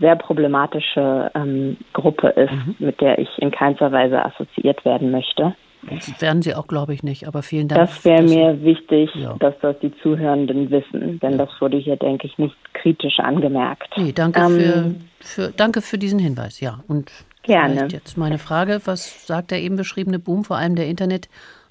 [0.00, 2.74] sehr problematische ähm, Gruppe ist, mhm.
[2.78, 5.54] mit der ich in keinster Weise assoziiert werden möchte.
[5.90, 7.80] Das werden Sie auch, glaube ich, nicht, aber vielen Dank.
[7.80, 9.34] Das wäre mir wichtig, ja.
[9.40, 13.92] dass das die Zuhörenden wissen, denn das wurde hier, denke ich, nicht kritisch angemerkt.
[13.96, 16.84] Nee, danke, ähm, für, für, danke für diesen Hinweis, ja.
[16.86, 17.10] Und
[17.42, 17.88] gerne.
[17.90, 20.86] jetzt meine Frage, was sagt der eben beschriebene Boom, vor allem der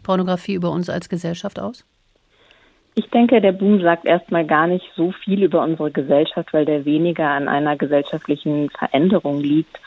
[0.02, 1.86] Internetpornografie, über uns als Gesellschaft aus?
[2.96, 6.84] Ich denke, der Boom sagt erstmal gar nicht so viel über unsere Gesellschaft, weil der
[6.84, 9.80] weniger an einer gesellschaftlichen Veränderung liegt,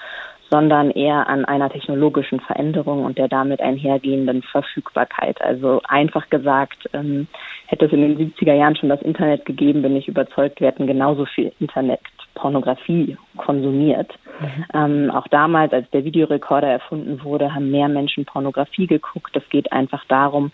[0.50, 5.42] sondern eher an einer technologischen Veränderung und der damit einhergehenden Verfügbarkeit.
[5.42, 7.26] Also einfach gesagt, ähm,
[7.66, 10.86] hätte es in den 70er Jahren schon das Internet gegeben, bin ich überzeugt, wir hätten
[10.86, 14.12] genauso viel Internetpornografie konsumiert.
[14.40, 14.64] Mhm.
[14.74, 19.36] Ähm, auch damals, als der Videorekorder erfunden wurde, haben mehr Menschen Pornografie geguckt.
[19.36, 20.52] Es geht einfach darum,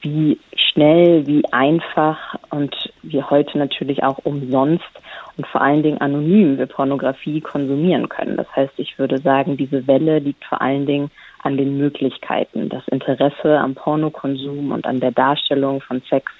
[0.00, 4.88] wie schnell, wie einfach und wie heute natürlich auch umsonst
[5.36, 8.36] und vor allen Dingen anonym wir Pornografie konsumieren können.
[8.36, 11.10] Das heißt, ich würde sagen, diese Welle liegt vor allen Dingen
[11.42, 12.68] an den Möglichkeiten.
[12.68, 16.30] Das Interesse am Pornokonsum und an der Darstellung von Sex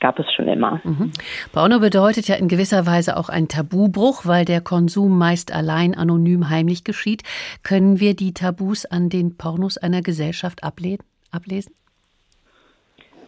[0.00, 0.80] gab es schon immer.
[0.84, 1.12] Mhm.
[1.52, 6.50] Porno bedeutet ja in gewisser Weise auch ein Tabubruch, weil der Konsum meist allein anonym
[6.50, 7.22] heimlich geschieht.
[7.62, 11.74] Können wir die Tabus an den Pornos einer Gesellschaft ablesen?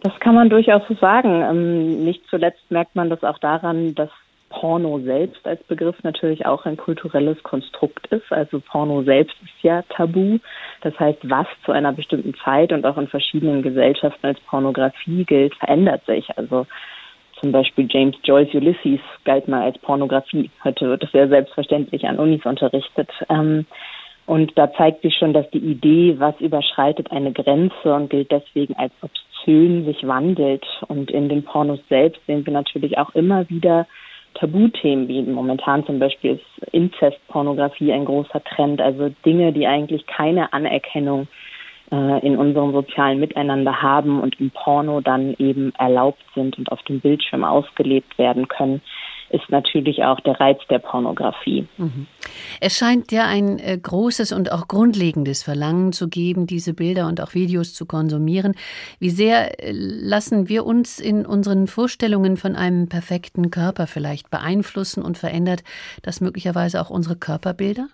[0.01, 1.41] Das kann man durchaus so sagen.
[1.41, 4.09] Ähm, nicht zuletzt merkt man das auch daran, dass
[4.49, 8.31] Porno selbst als Begriff natürlich auch ein kulturelles Konstrukt ist.
[8.31, 10.39] Also Porno selbst ist ja tabu.
[10.81, 15.55] Das heißt, was zu einer bestimmten Zeit und auch in verschiedenen Gesellschaften als Pornografie gilt,
[15.55, 16.37] verändert sich.
[16.37, 16.65] Also
[17.39, 20.49] zum Beispiel James Joyce Ulysses galt mal als Pornografie.
[20.63, 23.09] Heute wird es sehr selbstverständlich an Unis unterrichtet.
[23.29, 23.65] Ähm,
[24.25, 28.75] und da zeigt sich schon, dass die Idee, was überschreitet eine Grenze und gilt deswegen
[28.75, 30.65] als obszön, sich wandelt.
[30.87, 33.87] Und in den Pornos selbst sehen wir natürlich auch immer wieder
[34.35, 40.53] Tabuthemen, wie momentan zum Beispiel ist Inzestpornografie ein großer Trend, also Dinge, die eigentlich keine
[40.53, 41.27] Anerkennung
[41.91, 46.81] äh, in unserem sozialen Miteinander haben und im Porno dann eben erlaubt sind und auf
[46.83, 48.81] dem Bildschirm ausgelebt werden können
[49.29, 51.67] ist natürlich auch der Reiz der Pornografie.
[51.77, 52.07] Mhm.
[52.59, 57.21] Es scheint ja ein äh, großes und auch grundlegendes Verlangen zu geben, diese Bilder und
[57.21, 58.55] auch Videos zu konsumieren.
[58.99, 65.03] Wie sehr äh, lassen wir uns in unseren Vorstellungen von einem perfekten Körper vielleicht beeinflussen
[65.03, 65.63] und verändert
[66.01, 67.87] das möglicherweise auch unsere Körperbilder?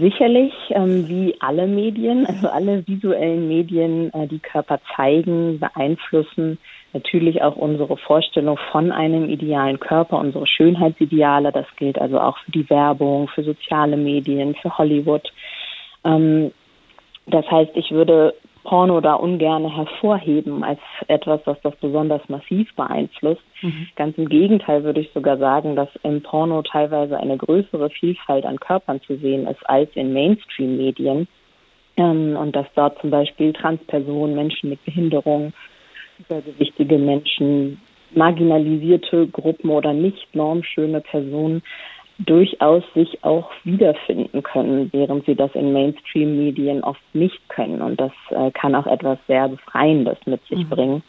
[0.00, 6.58] Sicherlich, ähm, wie alle Medien, also alle visuellen Medien, äh, die Körper zeigen, beeinflussen
[6.92, 11.52] natürlich auch unsere Vorstellung von einem idealen Körper, unsere Schönheitsideale.
[11.52, 15.30] Das gilt also auch für die Werbung, für soziale Medien, für Hollywood.
[16.04, 16.52] Ähm,
[17.26, 23.42] das heißt, ich würde Porno da ungern hervorheben als etwas, was das besonders massiv beeinflusst.
[23.62, 23.88] Mhm.
[23.96, 28.60] Ganz im Gegenteil würde ich sogar sagen, dass im Porno teilweise eine größere Vielfalt an
[28.60, 31.26] Körpern zu sehen ist als in Mainstream-Medien.
[31.96, 35.52] Ähm, und dass dort zum Beispiel Transpersonen, Menschen mit Behinderung,
[36.20, 37.80] übergewichtige Menschen,
[38.14, 41.62] marginalisierte Gruppen oder nicht normschöne Personen
[42.26, 47.80] durchaus sich auch wiederfinden können, während sie das in Mainstream-Medien oft nicht können.
[47.80, 50.68] Und das äh, kann auch etwas sehr Befreiendes mit sich mhm.
[50.68, 51.02] bringen.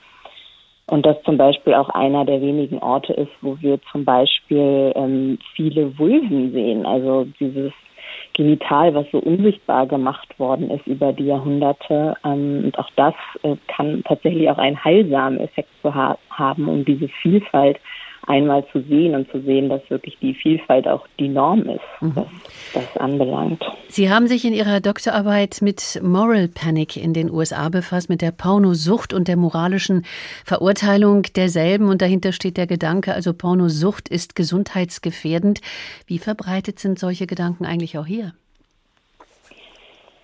[0.87, 5.37] Und das zum Beispiel auch einer der wenigen Orte ist, wo wir zum Beispiel ähm,
[5.55, 6.85] viele Vulven sehen.
[6.85, 7.73] Also dieses
[8.33, 12.15] Genital, was so unsichtbar gemacht worden ist über die Jahrhunderte.
[12.23, 13.13] Ähm, und auch das
[13.43, 17.79] äh, kann tatsächlich auch einen heilsamen Effekt zu ha haben, um diese Vielfalt
[18.27, 22.15] einmal zu sehen und zu sehen, dass wirklich die Vielfalt auch die Norm ist, mhm.
[22.15, 22.25] was
[22.73, 23.63] das anbelangt.
[23.87, 28.31] Sie haben sich in Ihrer Doktorarbeit mit Moral Panic in den USA befasst, mit der
[28.31, 30.05] Pornosucht und der moralischen
[30.45, 31.89] Verurteilung derselben.
[31.89, 35.61] Und dahinter steht der Gedanke, also Pornosucht ist gesundheitsgefährdend.
[36.05, 38.33] Wie verbreitet sind solche Gedanken eigentlich auch hier?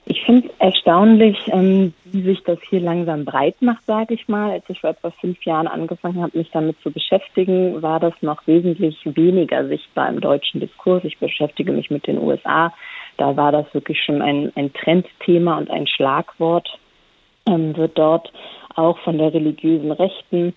[0.10, 4.52] Ich finde es erstaunlich, ähm, wie sich das hier langsam breit macht, sage ich mal.
[4.52, 8.48] Als ich vor etwa fünf Jahren angefangen habe, mich damit zu beschäftigen, war das noch
[8.48, 11.04] wesentlich weniger sichtbar im deutschen Diskurs.
[11.04, 12.74] Ich beschäftige mich mit den USA.
[13.18, 16.70] Da war das wirklich schon ein, ein Trendthema und ein Schlagwort.
[17.46, 18.32] Ähm, wird dort
[18.76, 20.54] auch von der religiösen Rechten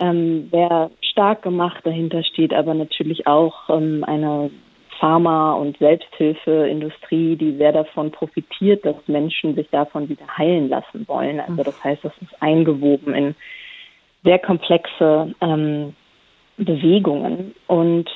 [0.00, 1.82] ähm, sehr stark gemacht.
[1.84, 4.50] Dahinter steht aber natürlich auch ähm, eine
[4.98, 11.40] Pharma- und Selbsthilfeindustrie, die sehr davon profitiert, dass Menschen sich davon wieder heilen lassen wollen.
[11.40, 13.34] Also das heißt, das ist eingewoben in
[14.24, 15.94] sehr komplexe ähm,
[16.56, 17.54] Bewegungen.
[17.66, 18.10] Und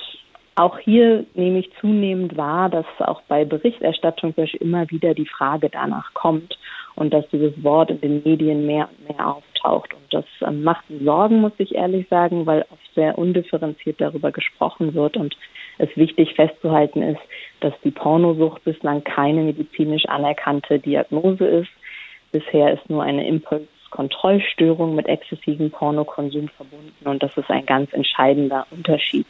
[0.57, 6.13] auch hier nehme ich zunehmend wahr, dass auch bei Berichterstattung immer wieder die Frage danach
[6.15, 6.59] kommt
[6.97, 9.95] und dass dieses Wort in den Medien mehr und mehr auftaucht.
[9.95, 14.95] Und das ähm, macht Sorgen, muss ich ehrlich sagen, weil oft sehr undifferenziert darüber gesprochen
[14.95, 15.37] wird und
[15.81, 17.21] es wichtig festzuhalten ist,
[17.61, 21.71] dass die Pornosucht bislang keine medizinisch anerkannte Diagnose ist.
[22.33, 28.67] Bisher ist nur eine Impulskontrollstörung mit exzessivem Pornokonsum verbunden und das ist ein ganz entscheidender
[28.71, 29.27] Unterschied.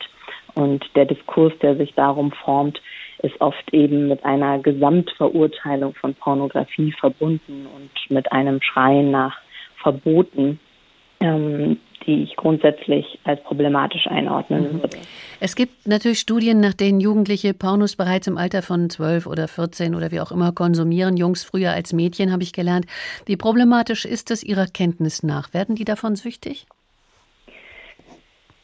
[0.54, 2.82] Und der Diskurs, der sich darum formt,
[3.22, 9.38] ist oft eben mit einer Gesamtverurteilung von Pornografie verbunden und mit einem Schreien nach
[9.76, 10.58] Verboten,
[11.20, 14.82] ähm, die ich grundsätzlich als problematisch einordnen mhm.
[14.82, 14.98] würde.
[15.38, 19.94] Es gibt natürlich Studien, nach denen Jugendliche Pornos bereits im Alter von 12 oder 14
[19.94, 21.16] oder wie auch immer konsumieren.
[21.16, 22.86] Jungs früher als Mädchen, habe ich gelernt.
[23.26, 25.52] Wie problematisch ist es Ihrer Kenntnis nach?
[25.54, 26.66] Werden die davon süchtig?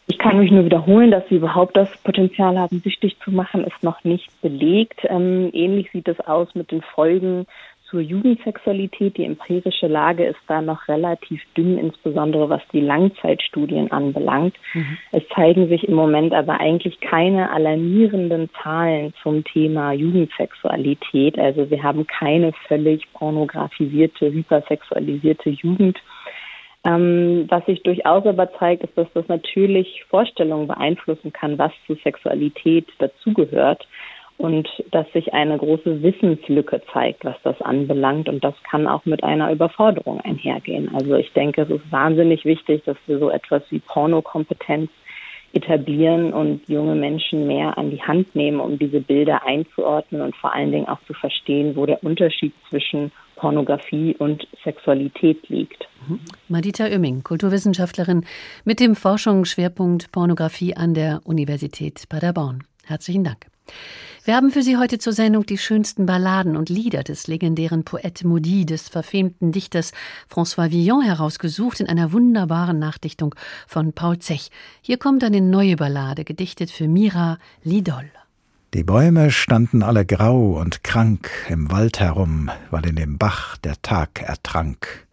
[0.09, 3.83] Ich kann mich nur wiederholen, dass sie überhaupt das Potenzial haben, süchtig zu machen, ist
[3.83, 5.01] noch nicht belegt.
[5.09, 7.47] Ähm, ähnlich sieht es aus mit den Folgen
[7.91, 9.17] zur Jugendsexualität.
[9.17, 14.57] Die empirische Lage ist da noch relativ dünn, insbesondere was die Langzeitstudien anbelangt.
[14.75, 14.99] Mhm.
[15.13, 21.39] Es zeigen sich im Moment aber eigentlich keine alarmierenden Zahlen zum Thema Jugendsexualität.
[21.39, 25.99] Also wir haben keine völlig pornografisierte, hypersexualisierte Jugend.
[26.85, 31.95] Ähm, was sich durchaus aber zeigt, ist, dass das natürlich Vorstellungen beeinflussen kann, was zu
[32.05, 33.87] Sexualität dazugehört
[34.39, 38.29] und dass sich eine große Wissenslücke zeigt, was das anbelangt.
[38.29, 40.95] Und das kann auch mit einer Überforderung einhergehen.
[40.95, 44.91] Also ich denke, es ist wahnsinnig wichtig, dass wir so etwas wie Pornokompetenz
[45.53, 50.53] etablieren und junge Menschen mehr an die Hand nehmen, um diese Bilder einzuordnen und vor
[50.53, 55.89] allen Dingen auch zu verstehen, wo der Unterschied zwischen Pornografie und Sexualität liegt.
[56.09, 56.21] Mhm.
[56.49, 58.25] Madita Oemming, Kulturwissenschaftlerin
[58.65, 62.65] mit dem Forschungsschwerpunkt Pornografie an der Universität Paderborn.
[62.85, 63.47] Herzlichen Dank.
[64.25, 68.27] Wir haben für Sie heute zur Sendung die schönsten Balladen und Lieder des legendären Poète
[68.27, 69.93] Maudit, des verfemten Dichters
[70.29, 73.37] François Villon herausgesucht in einer wunderbaren Nachdichtung
[73.69, 74.51] von Paul Zech.
[74.83, 78.11] Hier kommt eine neue Ballade, gedichtet für Mira Lidol.
[78.75, 83.81] Die Bäume standen alle grau und krank im Wald herum, weil in dem Bach der
[83.81, 85.06] Tag ertrank.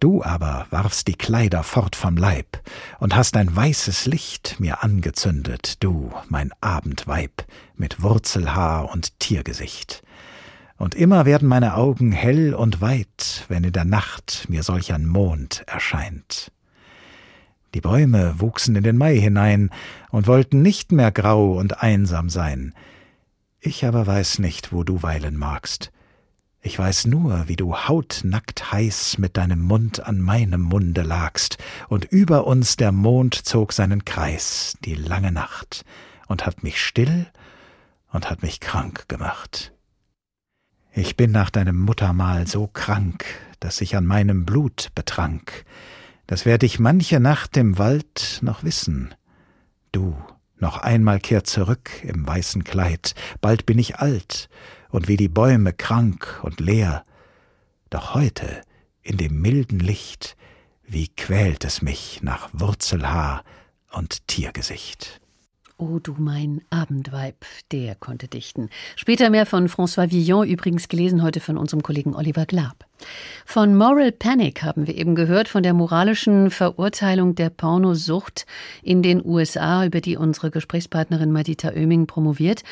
[0.00, 2.60] Du aber warfst die Kleider fort vom Leib
[3.00, 10.04] und hast ein weißes Licht mir angezündet, du, mein Abendweib, mit Wurzelhaar und Tiergesicht.
[10.76, 15.04] Und immer werden meine Augen hell und weit, wenn in der Nacht mir solch ein
[15.04, 16.52] Mond erscheint.
[17.74, 19.70] Die Bäume wuchsen in den Mai hinein
[20.10, 22.72] und wollten nicht mehr grau und einsam sein.
[23.58, 25.90] Ich aber weiß nicht, wo du weilen magst.
[26.60, 32.04] Ich weiß nur, wie du hautnackt heiß mit deinem Mund an meinem Munde lagst, und
[32.06, 35.84] über uns der Mond zog seinen Kreis, die lange Nacht,
[36.26, 37.26] und hat mich still
[38.12, 39.72] und hat mich krank gemacht.
[40.92, 43.24] Ich bin nach deinem Muttermal so krank,
[43.60, 45.64] dass ich an meinem Blut betrank,
[46.26, 49.14] das werd ich manche Nacht im Wald noch wissen.
[49.92, 50.14] Du,
[50.58, 54.50] noch einmal kehr zurück im weißen Kleid, bald bin ich alt,
[54.90, 57.04] und wie die Bäume krank und leer.
[57.90, 58.62] Doch heute,
[59.02, 60.36] in dem milden Licht,
[60.86, 63.44] wie quält es mich nach Wurzelhaar
[63.92, 65.20] und Tiergesicht.
[65.76, 68.68] O du mein Abendweib, der konnte dichten.
[68.96, 72.87] Später mehr von François Villon, übrigens gelesen heute von unserem Kollegen Oliver Glab.
[73.46, 78.46] Von Moral Panic haben wir eben gehört, von der moralischen Verurteilung der Pornosucht
[78.82, 82.62] in den USA, über die unsere Gesprächspartnerin Madita Oeming promoviert.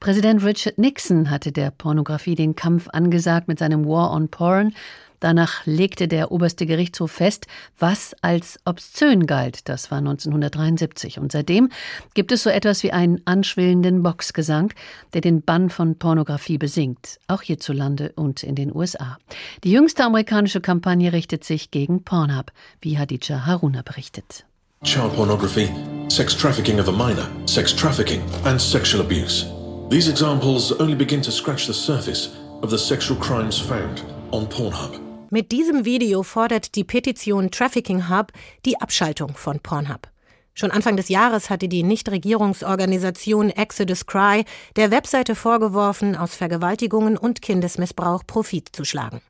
[0.00, 4.74] Präsident Richard Nixon hatte der Pornografie den Kampf angesagt mit seinem War on Porn.
[5.24, 7.46] Danach legte der oberste Gerichtshof fest,
[7.78, 9.70] was als obszön galt.
[9.70, 11.18] Das war 1973.
[11.18, 11.70] Und seitdem
[12.12, 14.74] gibt es so etwas wie einen anschwillenden Boxgesang,
[15.14, 19.16] der den Bann von Pornografie besingt, auch hierzulande und in den USA.
[19.64, 24.44] Die jüngste amerikanische Kampagne richtet sich gegen Pornhub, wie Hadija Haruna berichtet.
[24.82, 25.70] Child pornography,
[26.08, 29.46] sex trafficking of a minor, sex trafficking and sexual abuse.
[29.88, 35.03] These examples only begin to scratch the surface of the sexual crimes found on Pornhub.
[35.30, 38.32] Mit diesem Video fordert die Petition Trafficking Hub
[38.64, 40.08] die Abschaltung von Pornhub.
[40.54, 44.44] Schon Anfang des Jahres hatte die Nichtregierungsorganisation Exodus Cry
[44.76, 49.20] der Webseite vorgeworfen, aus Vergewaltigungen und Kindesmissbrauch Profit zu schlagen.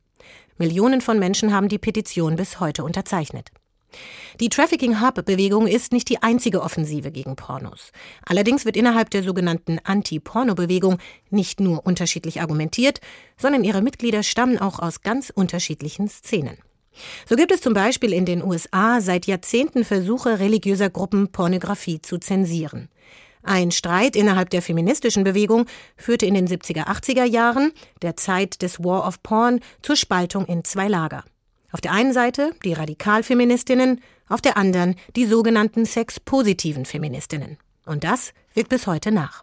[0.59, 3.51] Millionen von Menschen haben die Petition bis heute unterzeichnet.
[4.41, 7.93] Die Trafficking Hub-Bewegung ist nicht die einzige Offensive gegen Pornos.
[8.25, 10.99] Allerdings wird innerhalb der sogenannten Anti-Porno-Bewegung
[11.31, 13.01] nicht nur unterschiedlich argumentiert,
[13.37, 16.59] sondern ihre Mitglieder stammen auch aus ganz unterschiedlichen Szenen.
[17.29, 22.19] So gibt es zum Beispiel in den USA seit Jahrzehnten Versuche religiöser Gruppen, Pornografie zu
[22.19, 22.89] zensieren.
[23.43, 28.83] Ein Streit innerhalb der feministischen Bewegung führte in den 70er, 80er Jahren, der Zeit des
[28.83, 31.25] War of Porn, zur Spaltung in zwei Lager.
[31.75, 37.59] Auf der einen Seite die Radikalfeministinnen, auf der anderen die sogenannten sexpositiven Feministinnen.
[37.85, 39.43] Und das wirkt bis heute nach.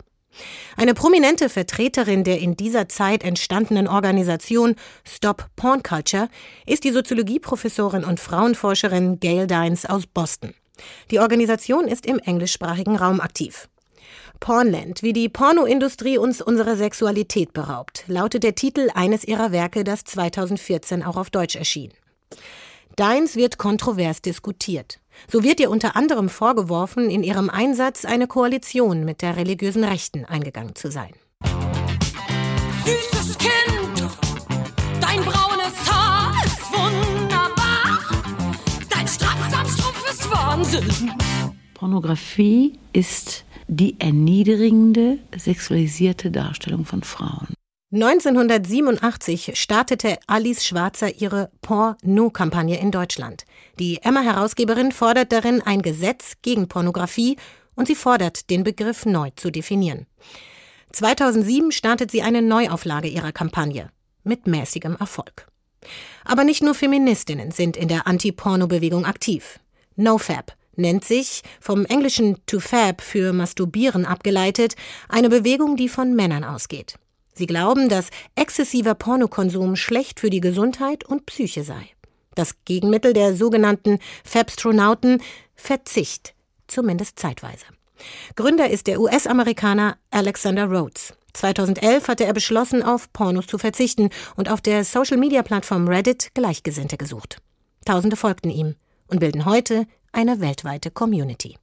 [0.78, 6.30] Eine prominente Vertreterin der in dieser Zeit entstandenen Organisation Stop Porn Culture
[6.66, 10.54] ist die Soziologieprofessorin und Frauenforscherin Gail Dines aus Boston.
[11.12, 13.68] Die Organisation ist im englischsprachigen Raum aktiv.
[14.40, 20.06] Pornland, wie die Pornoindustrie uns unserer Sexualität beraubt, lautet der Titel eines ihrer Werke, das
[20.06, 21.92] 2014 auch auf Deutsch erschien.
[22.96, 25.00] Deins wird kontrovers diskutiert.
[25.28, 30.26] So wird ihr unter anderem vorgeworfen, in ihrem Einsatz eine Koalition mit der religiösen Rechten
[30.26, 31.12] eingegangen zu sein.
[32.86, 34.10] Süßes Kind,
[35.00, 38.00] dein braunes Haar ist wunderbar,
[38.90, 41.12] dein Strampfsamstrumpf ist Wahnsinn.
[41.74, 47.48] Pornografie ist die erniedrigende, sexualisierte Darstellung von Frauen.
[47.94, 53.44] 1987 startete Alice Schwarzer ihre Porno-Kampagne in Deutschland.
[53.80, 57.36] Die Emma-Herausgeberin fordert darin ein Gesetz gegen Pornografie
[57.76, 60.08] und sie fordert, den Begriff neu zu definieren.
[60.94, 63.90] 2007 startet sie eine Neuauflage ihrer Kampagne
[64.24, 65.48] mit mäßigem Erfolg.
[66.24, 69.60] Aber nicht nur Feministinnen sind in der Anti-Porno-Bewegung aktiv.
[69.98, 74.76] NoFap nennt sich, vom englischen to fab für masturbieren abgeleitet,
[75.10, 76.96] eine Bewegung, die von Männern ausgeht.
[77.34, 81.90] Sie glauben, dass exzessiver Pornokonsum schlecht für die Gesundheit und Psyche sei.
[82.36, 85.22] Das Gegenmittel der sogenannten Fabstronauten
[85.56, 86.34] Verzicht,
[86.68, 87.66] zumindest zeitweise.
[88.36, 91.14] Gründer ist der US-Amerikaner Alexander Rhodes.
[91.34, 97.38] 2011 hatte er beschlossen, auf Pornos zu verzichten und auf der Social-Media-Plattform Reddit Gleichgesinnte gesucht.
[97.86, 98.76] Tausende folgten ihm
[99.08, 101.58] und bilden heute eine weltweite Community.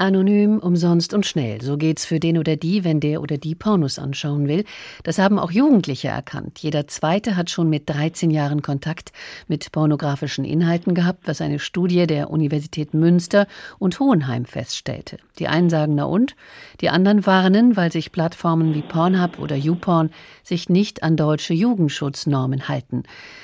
[0.00, 1.60] Anonym, umsonst und schnell.
[1.60, 4.64] So geht's für den oder die, wenn der oder die Pornos anschauen will.
[5.02, 6.60] Das haben auch Jugendliche erkannt.
[6.60, 9.10] Jeder Zweite hat schon mit 13 Jahren Kontakt
[9.48, 13.48] mit pornografischen Inhalten gehabt, was eine Studie der Universität Münster
[13.80, 15.18] und Hohenheim feststellte.
[15.40, 16.36] Die einen sagen na und,
[16.80, 20.10] die anderen warnen, weil sich Plattformen wie Pornhub oder YouPorn
[20.44, 23.02] sich nicht an deutsche Jugendschutznormen halten.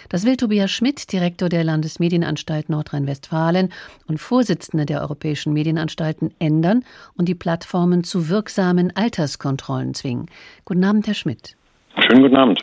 [0.08, 3.70] Das will Tobias Schmidt, Direktor der Landesmedienanstalt Nordrhein-Westfalen
[4.06, 6.85] und Vorsitzender der Europäischen Medienanstalten, ändern
[7.16, 10.26] und die Plattformen zu wirksamen Alterskontrollen zwingen.
[10.64, 11.57] Guten Abend, Herr Schmidt.
[11.98, 12.61] Schönen guten Abend.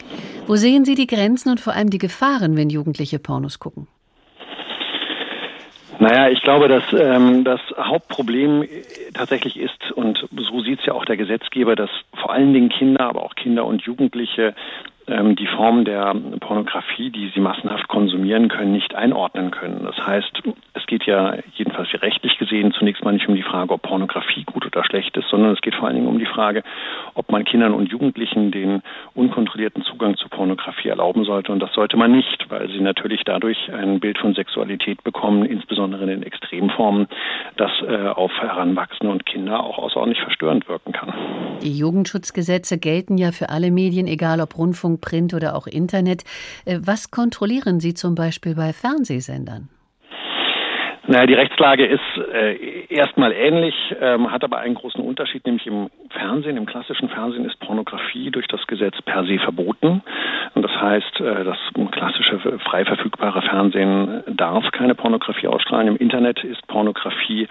[0.48, 3.88] Wo sehen Sie die Grenzen und vor allem die Gefahren, wenn Jugendliche Pornos gucken?
[6.00, 8.68] Naja, ich glaube, dass ähm, das Hauptproblem
[9.14, 13.02] tatsächlich ist, und so sieht es ja auch der Gesetzgeber, dass vor allen Dingen Kinder,
[13.02, 14.56] aber auch Kinder und Jugendliche
[15.36, 19.84] die Form der Pornografie, die sie massenhaft konsumieren können, nicht einordnen können.
[19.84, 20.42] Das heißt,
[20.74, 24.66] es geht ja jedenfalls rechtlich gesehen zunächst mal nicht um die Frage, ob Pornografie gut
[24.66, 26.64] oder schlecht ist, sondern es geht vor allen Dingen um die Frage,
[27.14, 28.82] ob man Kindern und Jugendlichen den
[29.14, 31.52] unkontrollierten Zugang zu Pornografie erlauben sollte.
[31.52, 36.04] Und das sollte man nicht, weil sie natürlich dadurch ein Bild von Sexualität bekommen, insbesondere
[36.04, 37.08] in den Extremformen,
[37.58, 41.14] das äh, auf Heranwachsende und Kinder auch außerordentlich verstörend wirken kann.
[41.62, 46.24] Die Jugendschutzgesetze gelten ja für alle Medien, egal ob Rundfunk, Print oder auch Internet.
[46.66, 49.70] Äh, was kontrollieren Sie zum Beispiel bei Fernsehsendern?
[51.08, 52.00] Naja, die Rechtslage ist
[52.32, 57.44] äh, erstmal ähnlich, ähm, hat aber einen großen Unterschied, nämlich im Fernsehen, im klassischen Fernsehen
[57.44, 60.04] ist Pornografie durch das Gesetz per se verboten.
[60.54, 61.58] Und das heißt, äh, das
[61.92, 65.88] klassische frei verfügbare Fernsehen darf keine Pornografie ausstrahlen.
[65.88, 67.48] Im Internet ist Pornografie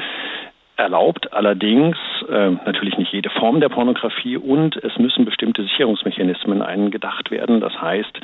[0.80, 1.96] erlaubt allerdings
[2.28, 7.60] äh, natürlich nicht jede Form der Pornografie und es müssen bestimmte Sicherungsmechanismen eingedacht werden.
[7.60, 8.18] Das heißt,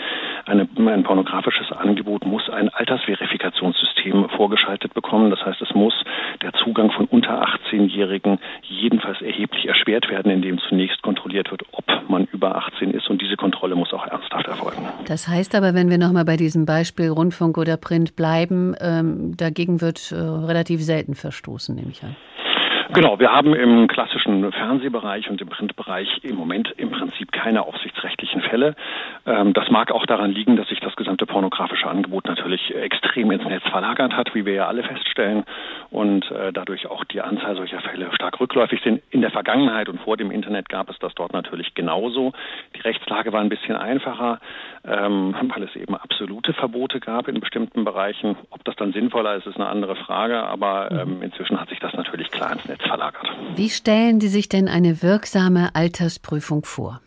[0.46, 5.30] eine, ein pornografisches Angebot muss ein Altersverifikationssystem vorgeschaltet bekommen.
[5.30, 5.94] Das heißt, es muss
[6.42, 12.24] der Zugang von unter 18-Jährigen jedenfalls erheblich erschwert werden, indem zunächst kontrolliert wird, ob man
[12.32, 14.88] über 18 ist und diese Kontrolle muss auch ernsthaft erfolgen.
[15.06, 19.80] Das heißt aber, wenn wir nochmal bei diesem Beispiel Rundfunk oder Print bleiben, ähm, dagegen
[19.80, 22.16] wird äh, relativ selten verstoßen, nehme ich an.
[22.92, 28.42] Genau, wir haben im klassischen Fernsehbereich und im Printbereich im Moment im Prinzip keine aufsichtsrechtlichen
[28.42, 28.76] Fälle.
[29.26, 33.44] Ähm, das mag auch daran liegen, dass sich das gesamte pornografische Angebot natürlich extrem ins
[33.44, 35.44] Netz verlagert hat, wie wir ja alle feststellen,
[35.90, 39.02] und äh, dadurch auch die Anzahl solcher Fälle stark rückläufig sind.
[39.10, 42.32] In der Vergangenheit und vor dem Internet gab es das dort natürlich genauso.
[42.76, 44.38] Die Rechtslage war ein bisschen einfacher,
[44.84, 48.36] ähm, weil es eben absolute Verbote gab in bestimmten Bereichen.
[48.50, 51.92] Ob das dann sinnvoller ist, ist eine andere Frage, aber ähm, inzwischen hat sich das
[51.94, 53.26] natürlich klar ins Netz Netz verlagert.
[53.54, 57.00] Wie stellen Sie sich denn eine wirksame Altersprüfung vor?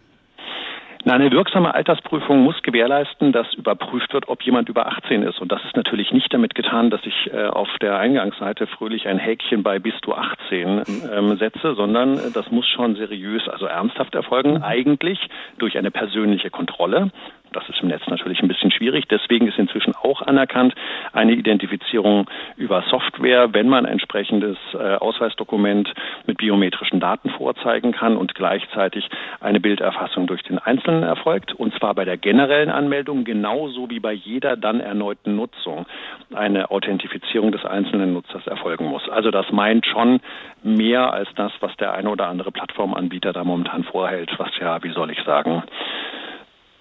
[1.05, 5.39] Eine wirksame Altersprüfung muss gewährleisten, dass überprüft wird, ob jemand über 18 ist.
[5.39, 9.17] Und das ist natürlich nicht damit getan, dass ich äh, auf der Eingangsseite fröhlich ein
[9.17, 14.13] Häkchen bei bis du 18 ähm, setze, sondern äh, das muss schon seriös, also ernsthaft
[14.13, 15.19] erfolgen, eigentlich
[15.57, 17.11] durch eine persönliche Kontrolle.
[17.53, 19.07] Das ist im Netz natürlich ein bisschen schwierig.
[19.07, 20.75] Deswegen ist inzwischen auch anerkannt
[21.13, 25.93] eine Identifizierung über Software, wenn man entsprechendes äh, Ausweisdokument
[26.25, 31.53] mit biometrischen Daten vorzeigen kann und gleichzeitig eine Bilderfassung durch den Einzelnen erfolgt.
[31.53, 35.85] Und zwar bei der generellen Anmeldung genauso wie bei jeder dann erneuten Nutzung
[36.33, 39.07] eine Authentifizierung des einzelnen Nutzers erfolgen muss.
[39.09, 40.19] Also das meint schon
[40.63, 44.91] mehr als das, was der eine oder andere Plattformanbieter da momentan vorhält, was ja, wie
[44.91, 45.63] soll ich sagen,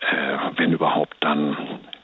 [0.00, 1.56] äh, wenn überhaupt dann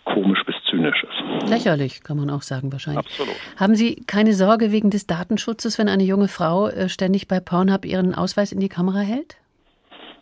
[0.04, 1.50] komisch bis zynisch ist.
[1.50, 3.06] Lächerlich, kann man auch sagen wahrscheinlich.
[3.06, 3.34] Absolut.
[3.56, 7.84] Haben Sie keine Sorge wegen des Datenschutzes, wenn eine junge Frau äh, ständig bei Pornhub
[7.84, 9.36] ihren Ausweis in die Kamera hält?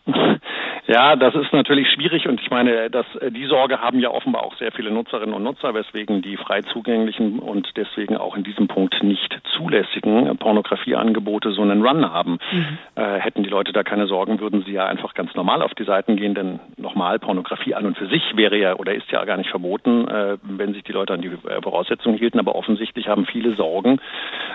[0.89, 4.43] Ja, das ist natürlich schwierig und ich meine, dass äh, die Sorge haben ja offenbar
[4.43, 8.67] auch sehr viele Nutzerinnen und Nutzer, weswegen die frei zugänglichen und deswegen auch in diesem
[8.67, 12.39] Punkt nicht zulässigen Pornografieangebote so einen Run haben.
[12.51, 12.79] Mhm.
[12.97, 15.85] Äh, hätten die Leute da keine Sorgen, würden sie ja einfach ganz normal auf die
[15.85, 19.37] Seiten gehen, denn nochmal Pornografie an und für sich wäre ja oder ist ja gar
[19.37, 23.27] nicht verboten, äh, wenn sich die Leute an die äh, Voraussetzungen hielten, aber offensichtlich haben
[23.27, 24.01] viele Sorgen,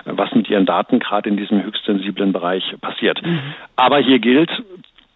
[0.04, 3.22] was mit ihren Daten gerade in diesem höchst sensiblen Bereich passiert.
[3.24, 3.54] Mhm.
[3.76, 4.50] Aber hier gilt,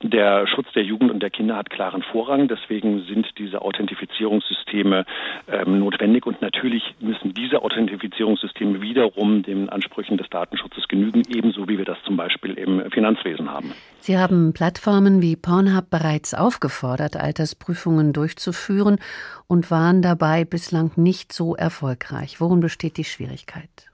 [0.03, 2.49] der Schutz der Jugend und der Kinder hat klaren Vorrang.
[2.49, 5.05] Deswegen sind diese Authentifizierungssysteme
[5.49, 6.27] ähm, notwendig.
[6.27, 11.99] Und natürlich müssen diese Authentifizierungssysteme wiederum den Ansprüchen des Datenschutzes genügen, ebenso wie wir das
[12.05, 13.73] zum Beispiel im Finanzwesen haben.
[13.99, 18.99] Sie haben Plattformen wie Pornhub bereits aufgefordert, Altersprüfungen durchzuführen
[19.47, 22.41] und waren dabei bislang nicht so erfolgreich.
[22.41, 23.92] Worin besteht die Schwierigkeit?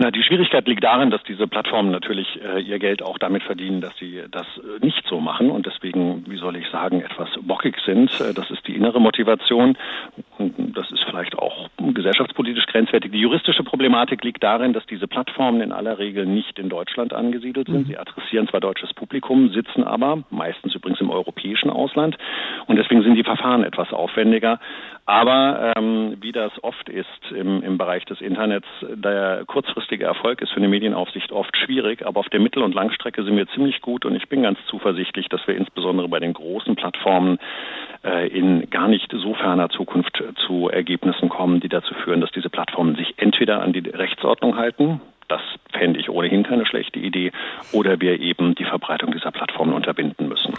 [0.00, 3.80] Na, die Schwierigkeit liegt darin, dass diese Plattformen natürlich äh, ihr Geld auch damit verdienen,
[3.80, 7.76] dass sie das äh, nicht so machen und deswegen, wie soll ich sagen, etwas bockig
[7.84, 8.08] sind.
[8.20, 9.76] Äh, das ist die innere Motivation
[10.38, 13.10] und das ist vielleicht auch gesellschaftspolitisch grenzwertig.
[13.10, 17.66] Die juristische Problematik liegt darin, dass diese Plattformen in aller Regel nicht in Deutschland angesiedelt
[17.66, 17.88] sind.
[17.88, 17.90] Mhm.
[17.90, 22.16] Sie adressieren zwar deutsches Publikum, sitzen aber meistens übrigens im europäischen Ausland
[22.66, 24.60] und deswegen sind die Verfahren etwas aufwendiger.
[25.06, 30.50] Aber ähm, wie das oft ist im, im Bereich des Internets, der kurzfristige Erfolg ist
[30.50, 34.04] für eine Medienaufsicht oft schwierig, aber auf der Mittel- und Langstrecke sind wir ziemlich gut
[34.04, 37.38] und ich bin ganz zuversichtlich, dass wir insbesondere bei den großen Plattformen
[38.04, 42.50] äh, in gar nicht so ferner Zukunft zu Ergebnissen kommen, die dazu führen, dass diese
[42.50, 47.32] Plattformen sich entweder an die Rechtsordnung halten, das fände ich ohnehin keine schlechte Idee,
[47.72, 50.54] oder wir eben die Verbreitung dieser Plattformen unterbinden müssen.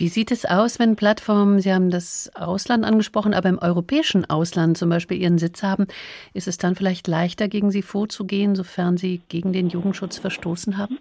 [0.00, 4.78] Wie sieht es aus, wenn Plattformen, Sie haben das Ausland angesprochen, aber im europäischen Ausland
[4.78, 5.88] zum Beispiel ihren Sitz haben?
[6.32, 10.98] Ist es dann vielleicht leichter, gegen sie vorzugehen, sofern sie gegen den Jugendschutz verstoßen haben?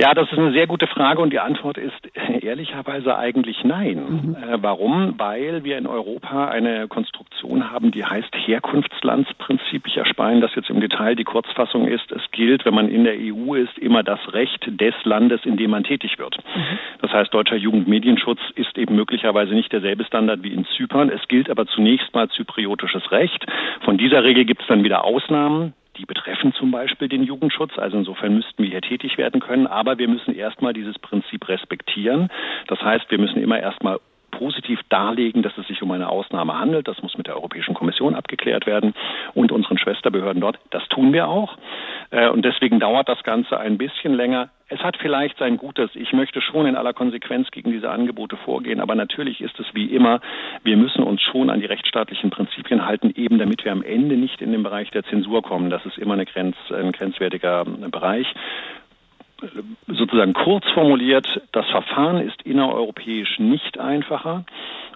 [0.00, 1.92] Ja, das ist eine sehr gute Frage und die Antwort ist
[2.40, 3.98] ehrlicherweise eigentlich nein.
[4.08, 4.34] Mhm.
[4.34, 5.14] Äh, warum?
[5.18, 9.86] Weil wir in Europa eine Konstruktion haben, die heißt Herkunftslandsprinzip.
[9.86, 11.16] Ich erspeine das jetzt im Detail.
[11.16, 14.94] Die Kurzfassung ist, es gilt, wenn man in der EU ist, immer das Recht des
[15.04, 16.38] Landes, in dem man tätig wird.
[16.38, 16.78] Mhm.
[17.02, 21.10] Das heißt, deutscher Jugendmedienschutz ist eben möglicherweise nicht derselbe Standard wie in Zypern.
[21.10, 23.44] Es gilt aber zunächst mal zypriotisches Recht.
[23.84, 25.74] Von dieser Regel gibt es dann wieder Ausnahmen.
[26.00, 27.76] Die betreffen zum Beispiel den Jugendschutz.
[27.76, 29.66] Also insofern müssten wir hier tätig werden können.
[29.66, 32.30] Aber wir müssen erstmal dieses Prinzip respektieren.
[32.68, 34.00] Das heißt, wir müssen immer erstmal
[34.40, 36.88] positiv darlegen, dass es sich um eine Ausnahme handelt.
[36.88, 38.94] Das muss mit der Europäischen Kommission abgeklärt werden
[39.34, 40.58] und unseren Schwesterbehörden dort.
[40.70, 41.58] Das tun wir auch.
[42.10, 44.48] Äh, und deswegen dauert das Ganze ein bisschen länger.
[44.68, 45.90] Es hat vielleicht sein Gutes.
[45.94, 49.86] Ich möchte schon in aller Konsequenz gegen diese Angebote vorgehen, aber natürlich ist es wie
[49.86, 50.20] immer,
[50.62, 54.40] wir müssen uns schon an die rechtsstaatlichen Prinzipien halten, eben damit wir am Ende nicht
[54.40, 55.68] in den Bereich der Zensur kommen.
[55.68, 58.26] Das ist immer eine Grenz, ein grenzwertiger Bereich
[59.86, 64.44] sozusagen kurz formuliert, das Verfahren ist innereuropäisch nicht einfacher.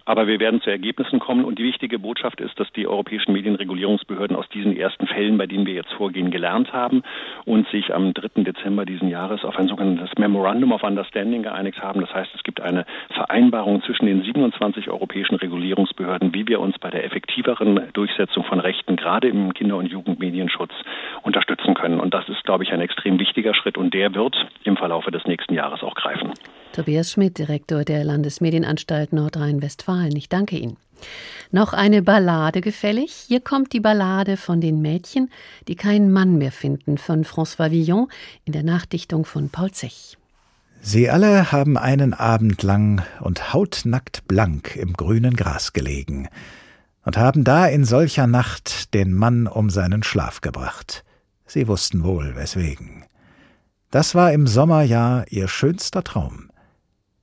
[0.06, 4.36] Aber wir werden zu Ergebnissen kommen und die wichtige Botschaft ist, dass die europäischen Medienregulierungsbehörden
[4.36, 7.02] aus diesen ersten Fällen, bei denen wir jetzt vorgehen, gelernt haben
[7.46, 8.42] und sich am 3.
[8.42, 12.02] Dezember diesen Jahres auf ein sogenanntes Memorandum of Understanding geeinigt haben.
[12.02, 12.84] Das heißt, es gibt eine
[13.14, 18.96] Vereinbarung zwischen den 27 europäischen Regulierungsbehörden, wie wir uns bei der effektiveren Durchsetzung von Rechten
[18.96, 20.72] gerade im Kinder- und Jugendmedienschutz
[21.22, 21.98] unterstützen können.
[21.98, 24.33] Und das ist, glaube ich, ein extrem wichtiger Schritt und der wird
[24.64, 26.32] im Verlaufe des nächsten Jahres auch greifen.
[26.72, 30.16] Tobias Schmidt, Direktor der Landesmedienanstalt Nordrhein-Westfalen.
[30.16, 30.76] Ich danke Ihnen.
[31.50, 33.12] Noch eine Ballade gefällig?
[33.12, 35.30] Hier kommt die Ballade von den Mädchen,
[35.68, 38.08] die keinen Mann mehr finden, von François Villon
[38.44, 40.16] in der Nachdichtung von Paul Zech.
[40.80, 46.28] Sie alle haben einen Abend lang und hautnackt blank im grünen Gras gelegen
[47.04, 51.04] und haben da in solcher Nacht den Mann um seinen Schlaf gebracht.
[51.46, 53.04] Sie wussten wohl, weswegen.
[53.94, 56.50] Das war im Sommerjahr ihr schönster Traum.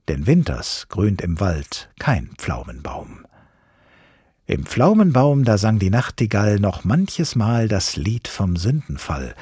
[0.08, 3.26] denn winters grünt im Wald kein Pflaumenbaum.
[4.46, 9.34] Im Pflaumenbaum, da sang die Nachtigall noch manches Mal das Lied vom Sündenfall,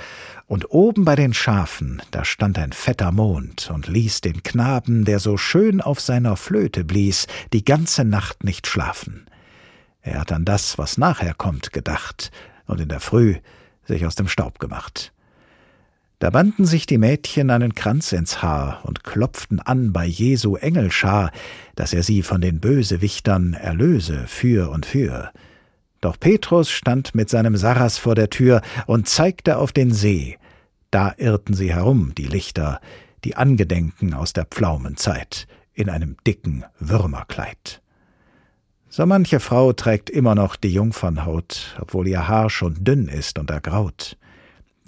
[0.49, 5.21] und oben bei den Schafen, da stand ein fetter Mond und ließ den Knaben, der
[5.21, 9.27] so schön auf seiner Flöte blies, die ganze Nacht nicht schlafen.
[10.03, 12.33] Er hat an das, was nachher kommt, gedacht
[12.67, 13.37] und in der Früh
[13.85, 15.13] sich aus dem Staub gemacht.
[16.21, 21.33] Da banden sich die Mädchen einen Kranz ins Haar und klopften an bei Jesu Engelschar,
[21.77, 25.31] dass er sie von den Bösewichtern erlöse für und für.
[26.03, 30.39] Doch Petrus stand mit seinem Sarras vor der Tür und zeigte auf den See.
[30.91, 32.83] Da irrten sie herum, die Lichter,
[33.25, 37.81] die Angedenken aus der Pflaumenzeit, in einem dicken Würmerkleid.
[38.91, 43.49] So manche Frau trägt immer noch die Jungfernhaut, obwohl ihr Haar schon dünn ist und
[43.49, 44.19] ergraut.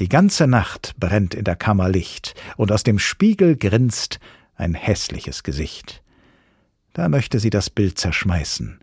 [0.00, 4.18] Die ganze Nacht brennt in der Kammer Licht, und aus dem Spiegel grinst
[4.54, 6.02] ein hässliches Gesicht.
[6.92, 8.78] Da möchte sie das Bild zerschmeißen,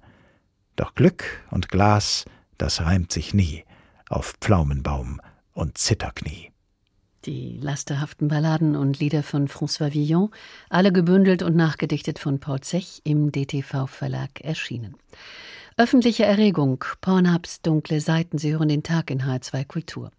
[0.75, 2.25] doch Glück und Glas,
[2.57, 3.65] das reimt sich nie
[4.07, 5.19] auf Pflaumenbaum
[5.53, 6.51] und Zitterknie.
[7.25, 10.29] Die lasterhaften Balladen und Lieder von François Villon,
[10.69, 14.95] alle gebündelt und nachgedichtet von Paul Zech im DTV-Verlag erschienen.
[15.79, 20.11] Öffentliche Erregung, Pornhubs dunkle Seiten, Sie hören den Tag in H2 Kultur.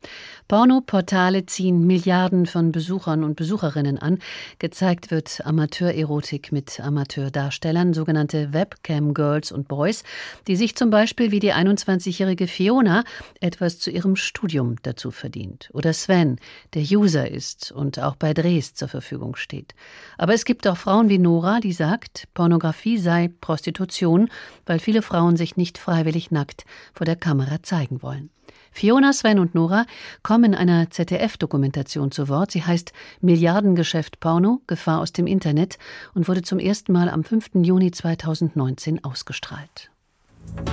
[0.48, 4.20] Pornoportale ziehen Milliarden von Besuchern und Besucherinnen an.
[4.58, 10.02] Gezeigt wird Amateurerotik mit Amateurdarstellern, sogenannte Webcam Girls und Boys,
[10.46, 13.04] die sich zum Beispiel wie die 21-jährige Fiona
[13.42, 15.68] etwas zu ihrem Studium dazu verdient.
[15.74, 16.38] Oder Sven,
[16.72, 19.74] der User ist und auch bei Drehs zur Verfügung steht.
[20.16, 24.30] Aber es gibt auch Frauen wie Nora, die sagt, Pornografie sei Prostitution,
[24.64, 28.30] weil viele Frauen sich sich nicht freiwillig nackt vor der Kamera zeigen wollen.
[28.72, 29.84] Fiona, Sven und Nora
[30.22, 32.52] kommen in einer ZDF-Dokumentation zu Wort.
[32.52, 35.78] Sie heißt Milliardengeschäft Porno, Gefahr aus dem Internet
[36.14, 37.50] und wurde zum ersten Mal am 5.
[37.54, 39.90] Juni 2019 ausgestrahlt.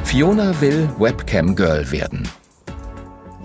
[0.03, 2.29] Fiona will Webcam Girl werden.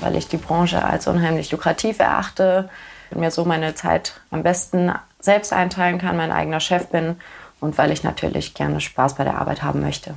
[0.00, 2.68] Weil ich die Branche als unheimlich lukrativ erachte,
[3.14, 7.16] mir so meine Zeit am besten selbst einteilen kann, mein eigener Chef bin
[7.62, 10.14] und weil ich natürlich gerne Spaß bei der Arbeit haben möchte.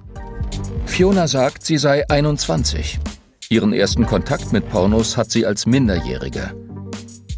[0.85, 2.99] Fiona sagt, sie sei 21.
[3.49, 6.51] Ihren ersten Kontakt mit Pornos hat sie als Minderjährige.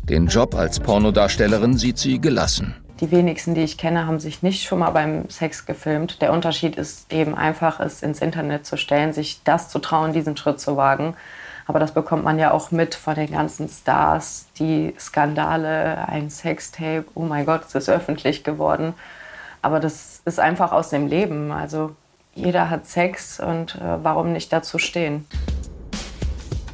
[0.03, 2.76] Den Job als Pornodarstellerin sieht sie gelassen.
[3.01, 6.22] Die wenigsten, die ich kenne, haben sich nicht schon mal beim Sex gefilmt.
[6.22, 10.38] Der Unterschied ist eben einfach, es ins Internet zu stellen, sich das zu trauen, diesen
[10.38, 11.16] Schritt zu wagen.
[11.68, 17.03] Aber das bekommt man ja auch mit von den ganzen Stars, die Skandale, ein Sextape,
[17.14, 18.93] oh mein Gott, es ist öffentlich geworden.
[19.62, 21.51] Aber das ist einfach aus dem Leben.
[21.51, 21.95] Also
[22.36, 25.26] jeder hat Sex und äh, warum nicht dazu stehen?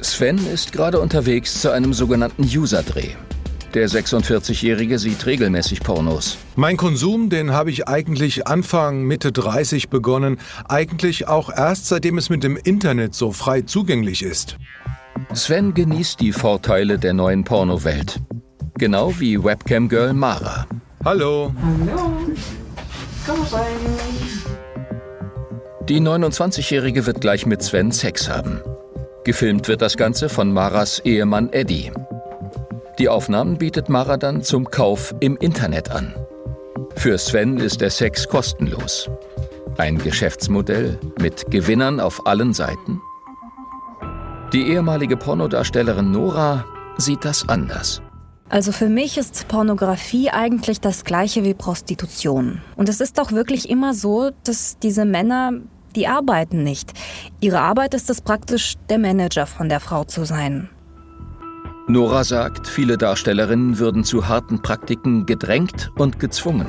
[0.00, 3.14] Sven ist gerade unterwegs zu einem sogenannten User-Dreh.
[3.72, 6.38] Der 46-Jährige sieht regelmäßig Pornos.
[6.54, 10.38] Mein Konsum, den habe ich eigentlich Anfang, Mitte 30 begonnen.
[10.68, 14.58] Eigentlich auch erst seitdem es mit dem Internet so frei zugänglich ist.
[15.32, 18.20] Sven genießt die Vorteile der neuen Pornowelt.
[18.78, 20.66] Genau wie Webcam-Girl Mara.
[21.04, 21.52] Hallo.
[21.60, 22.10] Hallo.
[25.88, 28.60] Die 29-Jährige wird gleich mit Sven Sex haben.
[29.24, 31.90] Gefilmt wird das Ganze von Maras Ehemann Eddie.
[32.98, 36.14] Die Aufnahmen bietet Mara dann zum Kauf im Internet an.
[36.96, 39.10] Für Sven ist der Sex kostenlos.
[39.78, 43.00] Ein Geschäftsmodell mit Gewinnern auf allen Seiten?
[44.52, 46.64] Die ehemalige Pornodarstellerin Nora
[46.98, 48.00] sieht das anders.
[48.54, 52.60] Also für mich ist Pornografie eigentlich das gleiche wie Prostitution.
[52.76, 55.54] Und es ist auch wirklich immer so, dass diese Männer
[55.96, 56.92] die arbeiten nicht.
[57.40, 60.68] Ihre Arbeit ist es praktisch, der Manager von der Frau zu sein.
[61.88, 66.68] Nora sagt, viele Darstellerinnen würden zu harten Praktiken gedrängt und gezwungen.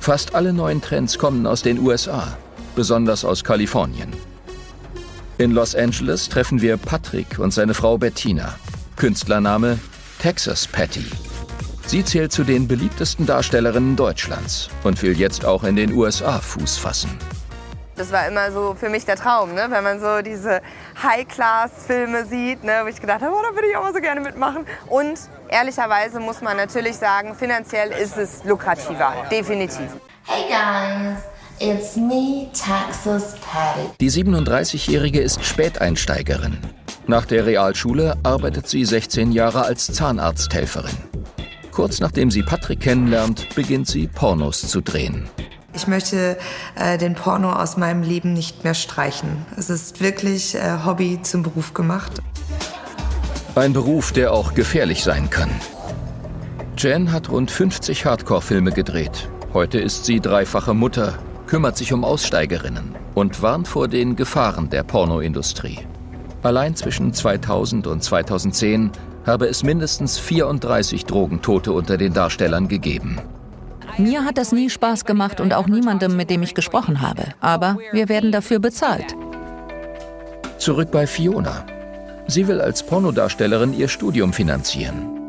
[0.00, 2.36] Fast alle neuen Trends kommen aus den USA,
[2.74, 4.12] besonders aus Kalifornien.
[5.38, 8.56] In Los Angeles treffen wir Patrick und seine Frau Bettina.
[8.96, 9.78] Künstlername
[10.20, 11.06] Texas Patty.
[11.86, 16.76] Sie zählt zu den beliebtesten Darstellerinnen Deutschlands und will jetzt auch in den USA Fuß
[16.76, 17.18] fassen.
[17.96, 19.68] Das war immer so für mich der Traum, ne?
[19.70, 20.60] wenn man so diese
[21.02, 22.82] High-Class-Filme sieht, ne?
[22.84, 24.66] wo ich gedacht habe, oh, da würde ich auch mal so gerne mitmachen.
[24.88, 25.18] Und
[25.48, 29.88] ehrlicherweise muss man natürlich sagen, finanziell ist es lukrativer, definitiv.
[30.26, 31.22] Hey guys,
[31.58, 33.88] it's me, Texas Patty.
[33.98, 36.58] Die 37-Jährige ist Späteinsteigerin.
[37.10, 40.96] Nach der Realschule arbeitet sie 16 Jahre als Zahnarzthelferin.
[41.72, 45.28] Kurz nachdem sie Patrick kennenlernt, beginnt sie Pornos zu drehen.
[45.74, 46.38] Ich möchte
[46.76, 49.44] äh, den Porno aus meinem Leben nicht mehr streichen.
[49.56, 52.12] Es ist wirklich äh, Hobby zum Beruf gemacht.
[53.56, 55.50] Ein Beruf, der auch gefährlich sein kann.
[56.78, 59.28] Jen hat rund 50 Hardcore-Filme gedreht.
[59.52, 64.84] Heute ist sie dreifache Mutter, kümmert sich um Aussteigerinnen und warnt vor den Gefahren der
[64.84, 65.89] Pornoindustrie.
[66.42, 68.90] Allein zwischen 2000 und 2010
[69.26, 73.18] habe es mindestens 34 Drogentote unter den Darstellern gegeben.
[73.98, 77.24] Mir hat das nie Spaß gemacht und auch niemandem, mit dem ich gesprochen habe.
[77.40, 79.14] Aber wir werden dafür bezahlt.
[80.56, 81.66] Zurück bei Fiona.
[82.26, 85.19] Sie will als Pornodarstellerin ihr Studium finanzieren.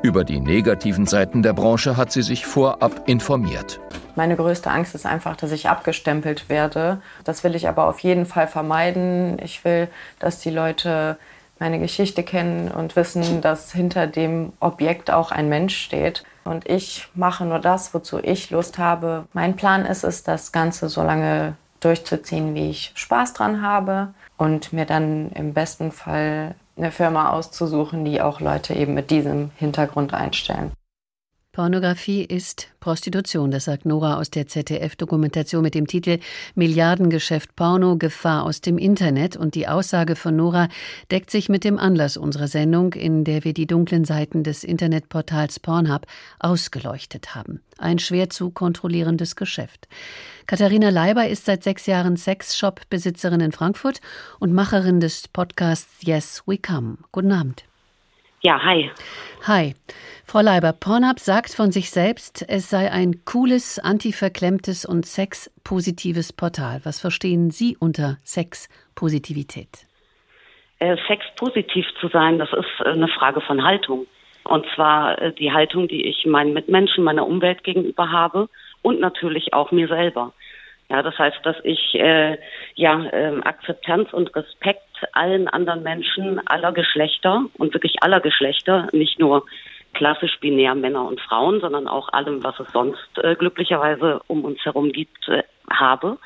[0.00, 3.80] Über die negativen Seiten der Branche hat sie sich vorab informiert.
[4.14, 7.00] Meine größte Angst ist einfach, dass ich abgestempelt werde.
[7.24, 9.38] Das will ich aber auf jeden Fall vermeiden.
[9.42, 9.88] Ich will,
[10.20, 11.18] dass die Leute
[11.58, 16.22] meine Geschichte kennen und wissen, dass hinter dem Objekt auch ein Mensch steht.
[16.44, 19.26] Und ich mache nur das, wozu ich Lust habe.
[19.32, 24.72] Mein Plan ist es, das Ganze so lange durchzuziehen, wie ich Spaß dran habe und
[24.72, 30.14] mir dann im besten Fall eine Firma auszusuchen, die auch Leute eben mit diesem Hintergrund
[30.14, 30.72] einstellen.
[31.58, 36.20] Pornografie ist Prostitution, das sagt Nora aus der ZDF-Dokumentation mit dem Titel
[36.54, 39.36] Milliardengeschäft Porno, Gefahr aus dem Internet.
[39.36, 40.68] Und die Aussage von Nora
[41.10, 45.58] deckt sich mit dem Anlass unserer Sendung, in der wir die dunklen Seiten des Internetportals
[45.58, 46.06] Pornhub
[46.38, 47.60] ausgeleuchtet haben.
[47.76, 49.88] Ein schwer zu kontrollierendes Geschäft.
[50.46, 54.00] Katharina Leiber ist seit sechs Jahren Sexshop-Besitzerin in Frankfurt
[54.38, 56.98] und Macherin des Podcasts Yes We Come.
[57.10, 57.67] Guten Abend.
[58.40, 58.90] Ja, hi.
[59.46, 59.74] Hi.
[60.24, 66.80] Frau Leiber, Pornhub sagt von sich selbst, es sei ein cooles, antiverklemmtes und sexpositives Portal.
[66.84, 69.86] Was verstehen Sie unter Sexpositivität?
[70.78, 74.06] Äh, sexpositiv zu sein, das ist äh, eine Frage von Haltung.
[74.44, 78.48] Und zwar äh, die Haltung, die ich meinen Mitmenschen, meiner Umwelt gegenüber habe
[78.82, 80.32] und natürlich auch mir selber.
[80.90, 82.38] Ja, das heißt, dass ich äh,
[82.74, 89.18] ja äh, Akzeptanz und Respekt allen anderen Menschen aller Geschlechter und wirklich aller Geschlechter, nicht
[89.18, 89.46] nur
[89.94, 94.64] klassisch binär Männer und Frauen, sondern auch allem, was es sonst äh, glücklicherweise um uns
[94.64, 96.18] herum gibt, äh, habe.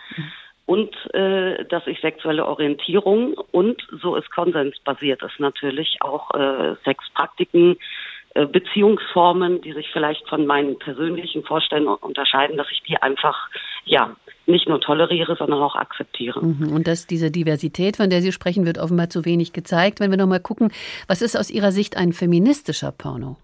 [0.67, 7.77] Und äh, dass ich sexuelle Orientierung und so ist konsensbasiert ist natürlich auch äh, Sexpraktiken,
[8.35, 13.49] äh, Beziehungsformen, die sich vielleicht von meinen persönlichen Vorstellungen unterscheiden, dass ich die einfach
[13.85, 14.15] ja
[14.47, 16.45] nicht nur toleriere, sondern auch akzeptiere.
[16.45, 16.73] Mhm.
[16.73, 20.01] Und dass diese Diversität, von der Sie sprechen, wird offenbar zu wenig gezeigt.
[20.01, 20.73] Wenn wir noch mal gucken,
[21.07, 23.37] was ist aus Ihrer Sicht ein feministischer Porno?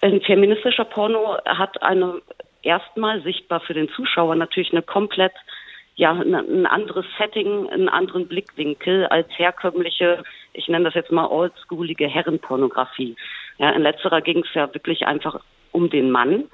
[0.00, 2.20] Ein feministischer Porno hat eine
[2.62, 5.32] erstmal sichtbar für den Zuschauer natürlich eine komplett
[5.94, 10.22] ja ein anderes Setting, einen anderen Blickwinkel als herkömmliche,
[10.54, 13.14] ich nenne das jetzt mal oldschoolige Herrenpornografie.
[13.58, 15.40] Ja, in letzterer ging es ja wirklich einfach
[15.70, 16.44] um den Mann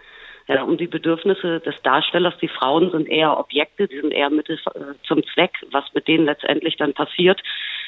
[0.48, 2.34] ja, um die Bedürfnisse des Darstellers.
[2.40, 5.52] Die Frauen sind eher Objekte, die sind eher Mittel äh, zum Zweck.
[5.70, 7.40] Was mit denen letztendlich dann passiert,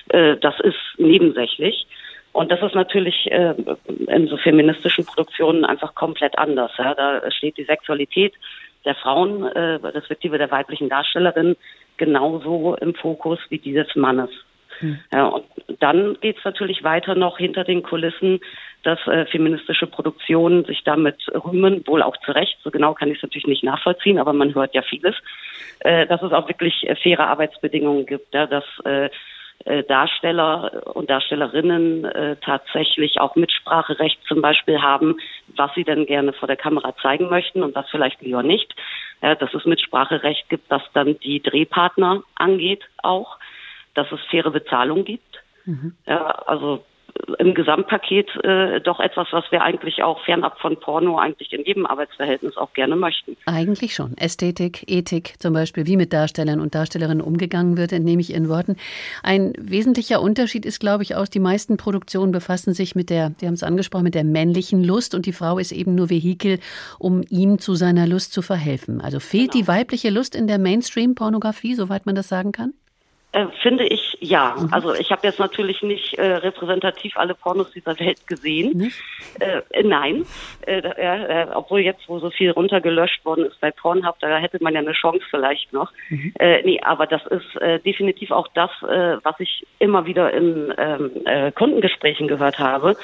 [0.08, 1.86] äh, das ist nebensächlich.
[2.32, 3.54] Und das ist natürlich äh,
[4.06, 6.70] in so feministischen Produktionen einfach komplett anders.
[6.78, 6.94] Ja.
[6.94, 8.34] Da steht die Sexualität
[8.84, 11.56] der Frauen, äh, respektive der weiblichen Darstellerin,
[11.96, 14.30] genauso im Fokus wie die des Mannes.
[14.80, 14.98] Hm.
[15.12, 15.44] Ja, und
[15.80, 18.40] dann geht es natürlich weiter noch hinter den Kulissen,
[18.82, 23.16] dass äh, feministische Produktionen sich damit rühmen, wohl auch zu Recht, so genau kann ich
[23.16, 25.14] es natürlich nicht nachvollziehen, aber man hört ja vieles,
[25.80, 29.10] äh, dass es auch wirklich äh, faire Arbeitsbedingungen gibt, ja, dass äh,
[29.66, 35.18] äh Darsteller und Darstellerinnen äh, tatsächlich auch Mitspracherecht zum Beispiel haben,
[35.56, 38.74] was sie denn gerne vor der Kamera zeigen möchten und was vielleicht lieber nicht.
[39.20, 43.36] Dass es Mitspracherecht gibt, was dann die Drehpartner angeht auch
[43.94, 45.42] dass es faire Bezahlung gibt.
[45.64, 45.94] Mhm.
[46.06, 46.84] Ja, also
[47.38, 51.86] im Gesamtpaket äh, doch etwas, was wir eigentlich auch fernab von Porno eigentlich in jedem
[51.86, 53.36] Arbeitsverhältnis auch gerne möchten.
[53.46, 54.16] Eigentlich schon.
[54.16, 58.76] Ästhetik, Ethik zum Beispiel, wie mit Darstellern und Darstellerinnen umgegangen wird, entnehme ich Ihren Worten.
[59.22, 63.46] Ein wesentlicher Unterschied ist, glaube ich, aus, die meisten Produktionen befassen sich mit der, Sie
[63.46, 66.58] haben es angesprochen, mit der männlichen Lust und die Frau ist eben nur Vehikel,
[66.98, 69.00] um ihm zu seiner Lust zu verhelfen.
[69.00, 69.64] Also fehlt genau.
[69.64, 72.72] die weibliche Lust in der Mainstream-Pornografie, soweit man das sagen kann?
[73.32, 74.56] Äh, finde ich ja.
[74.58, 74.68] Mhm.
[74.72, 78.92] Also ich habe jetzt natürlich nicht äh, repräsentativ alle Pornos dieser Welt gesehen.
[79.38, 80.24] Äh, nein.
[80.66, 84.74] Äh, äh, obwohl jetzt, wo so viel runtergelöscht worden ist bei Pornhub, da hätte man
[84.74, 85.92] ja eine Chance vielleicht noch.
[86.08, 86.32] Mhm.
[86.40, 90.74] Äh, nee, aber das ist äh, definitiv auch das, äh, was ich immer wieder in
[90.76, 92.96] ähm, äh, Kundengesprächen gehört habe,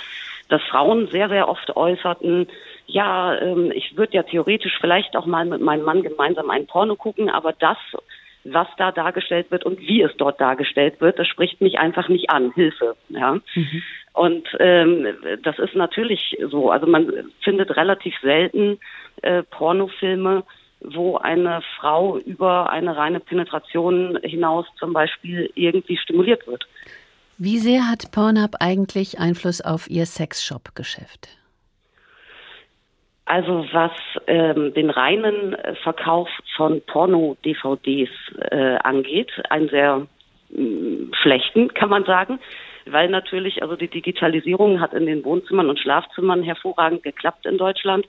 [0.48, 2.48] dass Frauen sehr, sehr oft äußerten,
[2.86, 6.94] ja, ähm, ich würde ja theoretisch vielleicht auch mal mit meinem Mann gemeinsam einen Porno
[6.96, 7.78] gucken, aber das
[8.52, 12.30] was da dargestellt wird und wie es dort dargestellt wird, das spricht mich einfach nicht
[12.30, 12.52] an.
[12.52, 13.34] Hilfe, ja.
[13.54, 13.82] Mhm.
[14.12, 15.06] Und ähm,
[15.42, 16.70] das ist natürlich so.
[16.70, 18.78] Also man findet relativ selten
[19.22, 20.42] äh, Pornofilme,
[20.80, 26.66] wo eine Frau über eine reine Penetration hinaus zum Beispiel irgendwie stimuliert wird.
[27.38, 31.28] Wie sehr hat Pornhub eigentlich Einfluss auf Ihr Sexshop-Geschäft?
[33.26, 33.90] Also was
[34.28, 38.08] ähm, den reinen äh, Verkauf von Porno-DVDs
[38.52, 40.06] äh, angeht, einen sehr
[40.50, 42.38] mh, mm, schlechten, kann man sagen,
[42.86, 48.06] weil natürlich, also die Digitalisierung hat in den Wohnzimmern und Schlafzimmern hervorragend geklappt in Deutschland.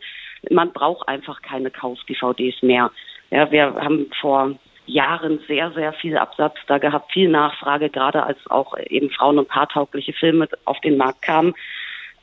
[0.51, 2.91] Man braucht einfach keine Kauf-DVDs mehr.
[3.31, 4.53] Ja, wir haben vor
[4.85, 9.49] Jahren sehr, sehr viel Absatz da gehabt, viel Nachfrage, gerade als auch eben frauen- und
[9.49, 11.55] paartaugliche Filme auf den Markt kamen.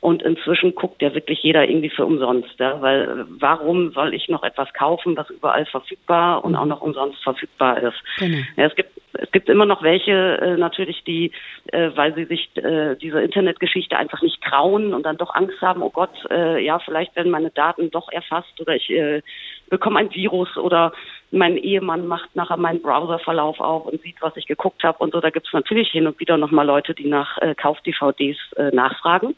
[0.05, 2.59] Und inzwischen guckt ja wirklich jeder irgendwie für umsonst.
[2.59, 2.79] Ja?
[2.79, 7.23] Weil äh, warum soll ich noch etwas kaufen, was überall verfügbar und auch noch umsonst
[7.23, 7.97] verfügbar ist?
[8.19, 8.37] Genau.
[8.55, 11.31] Ja, es gibt es gibt immer noch welche äh, natürlich, die,
[11.71, 15.81] äh, weil sie sich äh, diese Internetgeschichte einfach nicht trauen und dann doch Angst haben,
[15.81, 19.21] oh Gott, äh, ja, vielleicht werden meine Daten doch erfasst oder ich äh,
[19.69, 20.91] bekomme ein Virus oder
[21.31, 25.21] mein Ehemann macht nachher meinen Browserverlauf auf und sieht, was ich geguckt habe und so.
[25.21, 29.35] Da gibt es natürlich hin und wieder nochmal Leute, die nach äh, Kauf-DVDs äh, nachfragen.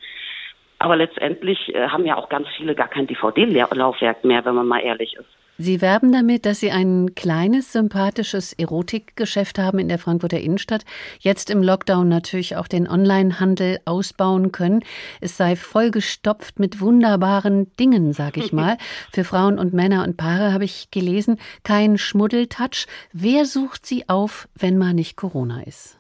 [0.80, 4.80] Aber letztendlich äh, haben ja auch ganz viele gar kein DVD-Laufwerk mehr, wenn man mal
[4.80, 5.38] ehrlich ist.
[5.60, 10.86] Sie werben damit, dass Sie ein kleines, sympathisches Erotikgeschäft haben in der Frankfurter Innenstadt,
[11.20, 14.84] jetzt im Lockdown natürlich auch den Onlinehandel ausbauen können.
[15.20, 18.78] Es sei vollgestopft mit wunderbaren Dingen, sag ich mal.
[19.12, 22.86] Für Frauen und Männer und Paare habe ich gelesen, kein Schmuddeltouch.
[23.12, 25.97] Wer sucht Sie auf, wenn mal nicht Corona ist?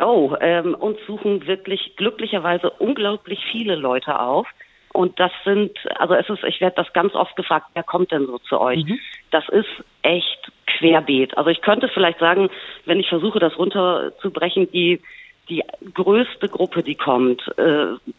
[0.00, 4.48] Oh, ähm, uns suchen wirklich glücklicherweise unglaublich viele Leute auf.
[4.92, 8.26] Und das sind, also es ist, ich werde das ganz oft gefragt, wer kommt denn
[8.26, 8.84] so zu euch?
[8.84, 8.98] Mhm.
[9.30, 9.68] Das ist
[10.02, 11.36] echt querbeet.
[11.36, 12.48] Also ich könnte vielleicht sagen,
[12.86, 15.00] wenn ich versuche, das runterzubrechen, die
[15.48, 15.62] die
[15.94, 17.62] größte Gruppe, die kommt, äh,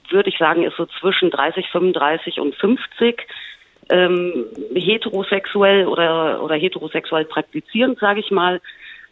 [0.10, 3.28] würde ich sagen, ist so zwischen 30, 35 und 50.
[3.90, 8.62] Ähm, heterosexuell oder, oder heterosexuell praktizierend, sage ich mal.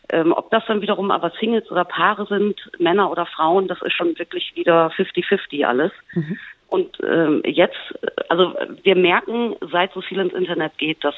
[0.09, 3.93] Ähm, ob das dann wiederum aber Singles oder Paare sind, Männer oder Frauen, das ist
[3.93, 5.91] schon wirklich wieder 50-50 alles.
[6.13, 6.37] Mhm.
[6.67, 7.77] Und ähm, jetzt,
[8.29, 8.53] also
[8.83, 11.15] wir merken, seit so viel ins Internet geht, dass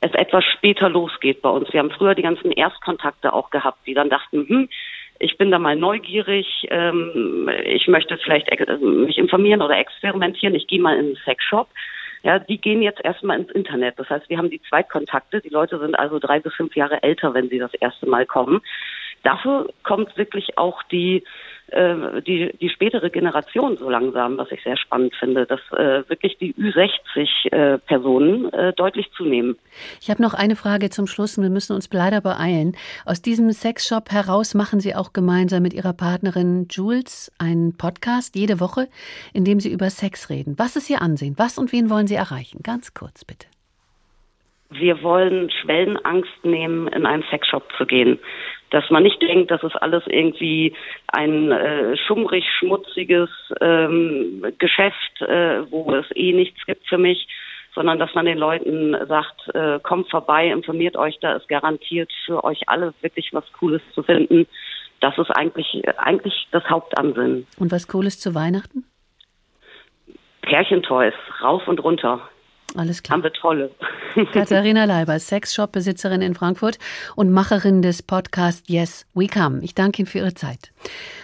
[0.00, 1.72] es etwas später losgeht bei uns.
[1.72, 4.68] Wir haben früher die ganzen Erstkontakte auch gehabt, die dann dachten, hm,
[5.18, 8.50] ich bin da mal neugierig, ähm, ich möchte vielleicht
[8.80, 11.68] mich informieren oder experimentieren, ich gehe mal in einen Sexshop.
[12.26, 14.00] Ja, die gehen jetzt erstmal ins Internet.
[14.00, 15.40] Das heißt, wir haben die Zweitkontakte.
[15.40, 18.62] Die Leute sind also drei bis fünf Jahre älter, wenn sie das erste Mal kommen.
[19.22, 21.22] Dafür kommt wirklich auch die
[21.68, 26.38] äh, die, die spätere Generation so langsam, was ich sehr spannend finde, dass äh, wirklich
[26.38, 29.56] die Ü60-Personen äh, äh, deutlich zunehmen.
[30.00, 32.76] Ich habe noch eine Frage zum Schluss und wir müssen uns leider beeilen.
[33.04, 38.60] Aus diesem Sexshop heraus machen Sie auch gemeinsam mit Ihrer Partnerin Jules einen Podcast jede
[38.60, 38.88] Woche,
[39.32, 40.54] in dem Sie über Sex reden.
[40.58, 41.34] Was ist Ihr Ansehen?
[41.36, 42.60] Was und wen wollen Sie erreichen?
[42.62, 43.46] Ganz kurz bitte.
[44.70, 48.18] Wir wollen Schwellenangst nehmen, in einen Sexshop zu gehen
[48.70, 50.74] dass man nicht denkt, das ist alles irgendwie
[51.08, 57.28] ein äh, schummrig, schmutziges ähm, Geschäft, äh, wo es eh nichts gibt für mich,
[57.74, 62.42] sondern dass man den Leuten sagt, äh, kommt vorbei, informiert euch, da ist garantiert für
[62.42, 64.46] euch alle wirklich was Cooles zu finden.
[65.00, 67.46] Das ist eigentlich, eigentlich das Hauptansinnen.
[67.58, 68.84] Und was Cooles zu Weihnachten?
[70.40, 72.28] Pärchentoys, rauf und runter.
[72.74, 73.16] Alles klar.
[73.16, 73.70] Haben wir tolle.
[74.32, 76.78] Katharina Leiber, Sexshop-Besitzerin in Frankfurt
[77.14, 79.60] und Macherin des Podcasts Yes, We Come.
[79.62, 80.72] Ich danke Ihnen für Ihre Zeit.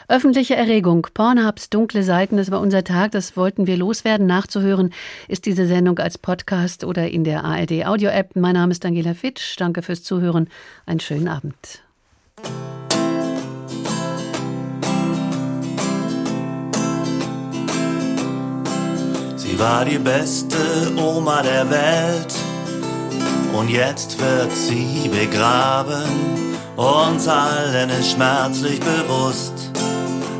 [0.09, 4.26] Öffentliche Erregung, Pornhubs dunkle Seiten, das war unser Tag, das wollten wir loswerden.
[4.26, 4.93] Nachzuhören
[5.28, 8.36] ist diese Sendung als Podcast oder in der ARD Audio App.
[8.36, 9.57] Mein Name ist Daniela Fitsch.
[9.59, 10.49] Danke fürs Zuhören.
[10.86, 11.82] Einen schönen Abend.
[19.63, 20.57] War die beste
[20.97, 22.35] Oma der Welt
[23.53, 26.11] und jetzt wird sie begraben.
[26.77, 29.71] Uns allen ist schmerzlich bewusst,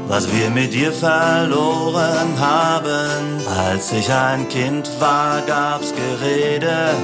[0.09, 3.47] was wir mit ihr verloren haben.
[3.65, 6.95] Als ich ein Kind war, gab's Gerede,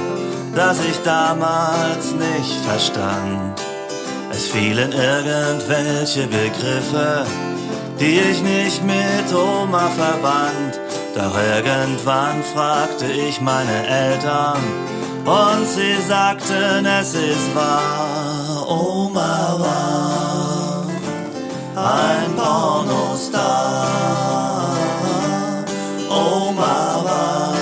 [0.53, 3.61] das ich damals nicht verstand.
[4.31, 7.25] Es fielen irgendwelche Begriffe,
[7.97, 10.88] die ich nicht mit Oma verband.
[11.19, 14.63] Doch irgendwann fragte ich meine Eltern
[15.25, 18.65] und sie sagten, es ist wahr.
[18.65, 20.85] Oma war
[21.75, 23.85] ein Pornostar.
[26.09, 27.53] Oma war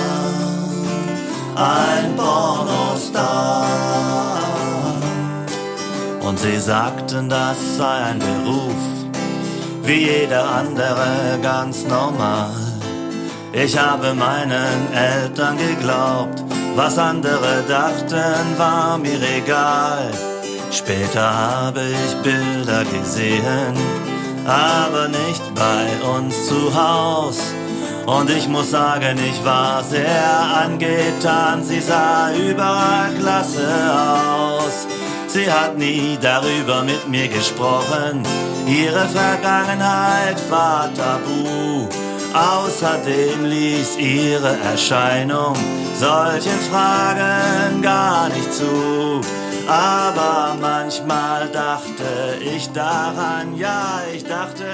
[1.56, 3.66] ein Pornostar.
[6.20, 8.76] Und sie sagten, das sei ein Beruf,
[9.82, 12.67] wie jeder andere ganz normal.
[13.52, 16.44] Ich habe meinen Eltern geglaubt,
[16.74, 20.10] was andere dachten, war mir egal.
[20.70, 23.74] Später habe ich Bilder gesehen,
[24.46, 27.38] aber nicht bei uns zu Haus.
[28.04, 30.30] Und ich muss sagen, ich war sehr
[30.62, 34.86] angetan, sie sah überall klasse aus.
[35.26, 38.22] Sie hat nie darüber mit mir gesprochen,
[38.66, 41.88] ihre Vergangenheit war tabu.
[42.34, 45.54] Außerdem ließ ihre Erscheinung
[45.94, 49.20] solchen Fragen gar nicht zu.
[49.66, 54.64] Aber manchmal dachte ich daran, ja, ich dachte